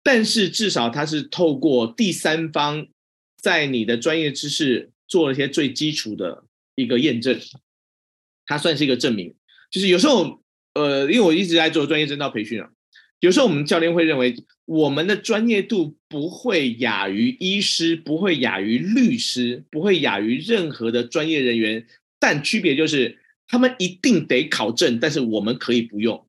[0.04, 2.86] 但是至少他是透过第三方
[3.36, 6.44] 在你的专业知识做了一些最基础的
[6.76, 7.40] 一个验证，
[8.46, 9.34] 它算是一个证明。
[9.70, 10.42] 就是有时候，
[10.74, 12.70] 呃，因为我一直在做专业证照培训啊，
[13.20, 14.36] 有时候我们教练会认为
[14.66, 21.86] 我们的专业度不会亚于医师，不会亚于律师，不会亚于任何的专业人员。
[22.20, 26.26] 但区别就是，他们一定得考证，但是我们可以不用。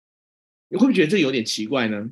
[0.70, 2.10] 你会不会觉得这有点奇怪呢？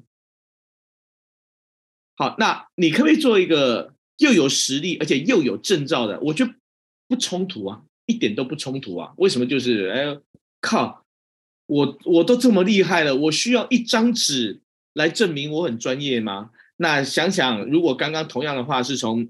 [2.15, 6.19] 好，那你可不可以做一个又有实力而且又有证照的？
[6.21, 6.53] 我觉得
[7.07, 9.13] 不冲突啊，一点都不冲突啊。
[9.17, 9.45] 为什么？
[9.45, 10.17] 就是哎，
[10.61, 11.05] 靠，
[11.65, 14.61] 我我都这么厉害了，我需要一张纸
[14.93, 16.51] 来证明我很专业吗？
[16.77, 19.29] 那想想，如果刚刚同样的话是从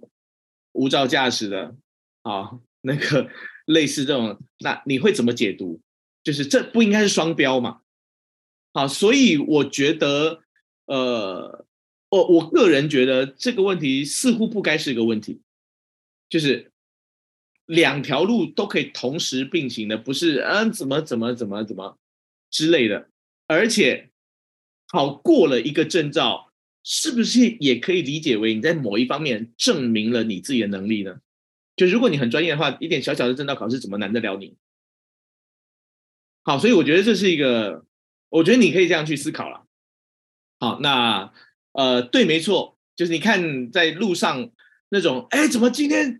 [0.73, 1.75] 无照驾驶的
[2.21, 3.29] 啊，那个。
[3.65, 5.79] 类似这种，那你会怎么解读？
[6.21, 7.79] 就是这不应该是双标嘛？
[8.73, 10.41] 好，所以我觉得，
[10.87, 11.65] 呃，
[12.13, 15.41] 我我个人觉得这个问题似乎不该是一个问题，
[16.29, 16.71] 就是
[17.65, 21.97] 两条路都可以同时并行的，不是嗯怎么怎么怎么怎么
[22.51, 23.09] 之类的。
[23.47, 24.11] 而且
[24.85, 26.51] 考过了一个证照，
[26.83, 31.19] 是不是也可以理解为你在某一方面证明了你自己的能力呢？
[31.75, 34.55] 就如果你很专业的话，一点小小的证照考试怎么难得了你？
[36.43, 37.83] 好，所以我觉得这是一个，
[38.29, 39.65] 我觉得你可以这样去思考了。
[40.59, 41.33] 好，那
[41.73, 44.49] 呃，对，没错，就是你看在路上
[44.89, 46.19] 那种，哎，怎么今天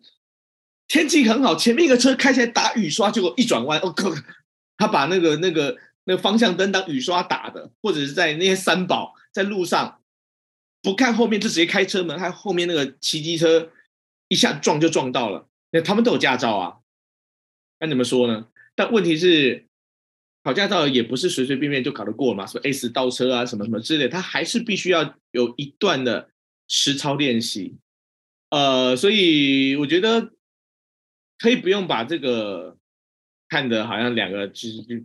[0.88, 4.12] 天气很好，前面一个车开起来打雨刷，结果一转弯，哦靠，
[4.78, 10.02] 他把那个那个那个方向灯当雨刷打的，或者是在那些三宝在路上
[10.82, 13.72] 不看后面就直接开车门，还后面那个骑机车。
[14.30, 16.78] 一下撞就撞到了，那他们都有驾照啊，
[17.80, 18.48] 那怎么说呢？
[18.74, 19.68] 但问题是，
[20.44, 26.30] 考驾照也不是随随便便就考得过嘛，什么 S 倒车啊，什么什么之类，他还是必须要有一段的
[26.68, 27.78] 实操练习。
[28.50, 30.34] 呃，所以我觉得
[31.40, 32.78] 可以不用把这个
[33.48, 35.04] 看的好像两个其实就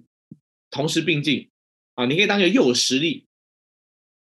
[0.70, 1.48] 同时并进
[1.94, 3.26] 啊，你可以当一个又有实力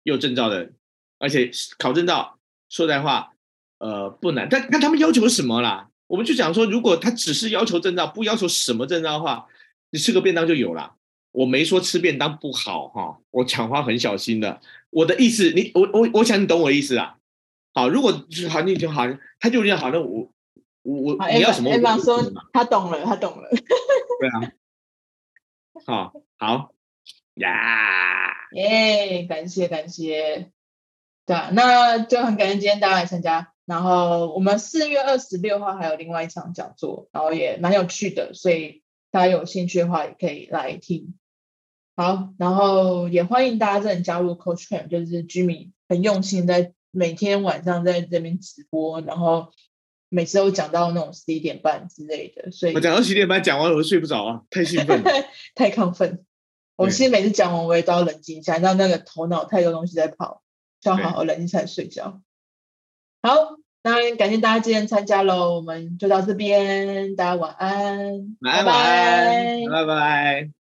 [0.02, 0.74] 又有证照的人，
[1.18, 2.38] 而且考证照，
[2.68, 3.32] 说实在话。
[3.78, 5.90] 呃，不难，但看他们要求什么啦？
[6.06, 9.46] 我们就讲说，如果他只是要求证照，不要求什么证照的话，
[9.90, 10.95] 你吃个便当就有了。
[11.36, 14.58] 我没说吃便当不好哈，我讲话很小心的。
[14.88, 17.18] 我的意思，你我我我想你懂我意思啊。
[17.74, 19.02] 好，如果就是好，你就好，
[19.38, 20.32] 他就这样好，那我
[20.82, 21.70] 我我你要什么？
[21.70, 23.50] 哎，说他懂了，他懂了。
[23.52, 24.52] 对啊。
[25.84, 26.72] 好，好
[27.34, 30.50] 呀，耶，感谢感谢。
[31.26, 33.52] 对啊，那就很感谢今天大家来参加。
[33.66, 41.14] 然后我们四月二十六号还有另外一场讲座，然后也蛮有趣的，所以大家有兴趣的话也可以来听。
[41.96, 49.50] 好，然后也欢迎大家真的加入 Coach Camp，就是 Jimmy 很用心在每天晚上在这边直播，然后
[50.10, 55.02] 每次都讲到那种十一点半之类的，所以我讲到十一点半讲完我都睡不着啊，太兴奋，
[55.56, 56.24] 太亢奋。
[56.76, 60.42] 我其实每次讲完我也都要冷静一下，让那个头脑太多东西在跑，
[60.82, 62.20] 就要好好冷静才睡觉。
[63.22, 70.55] 好，那感谢大家今天参加喽，我们就到这边，大家晚安，晚安，拜拜，拜拜。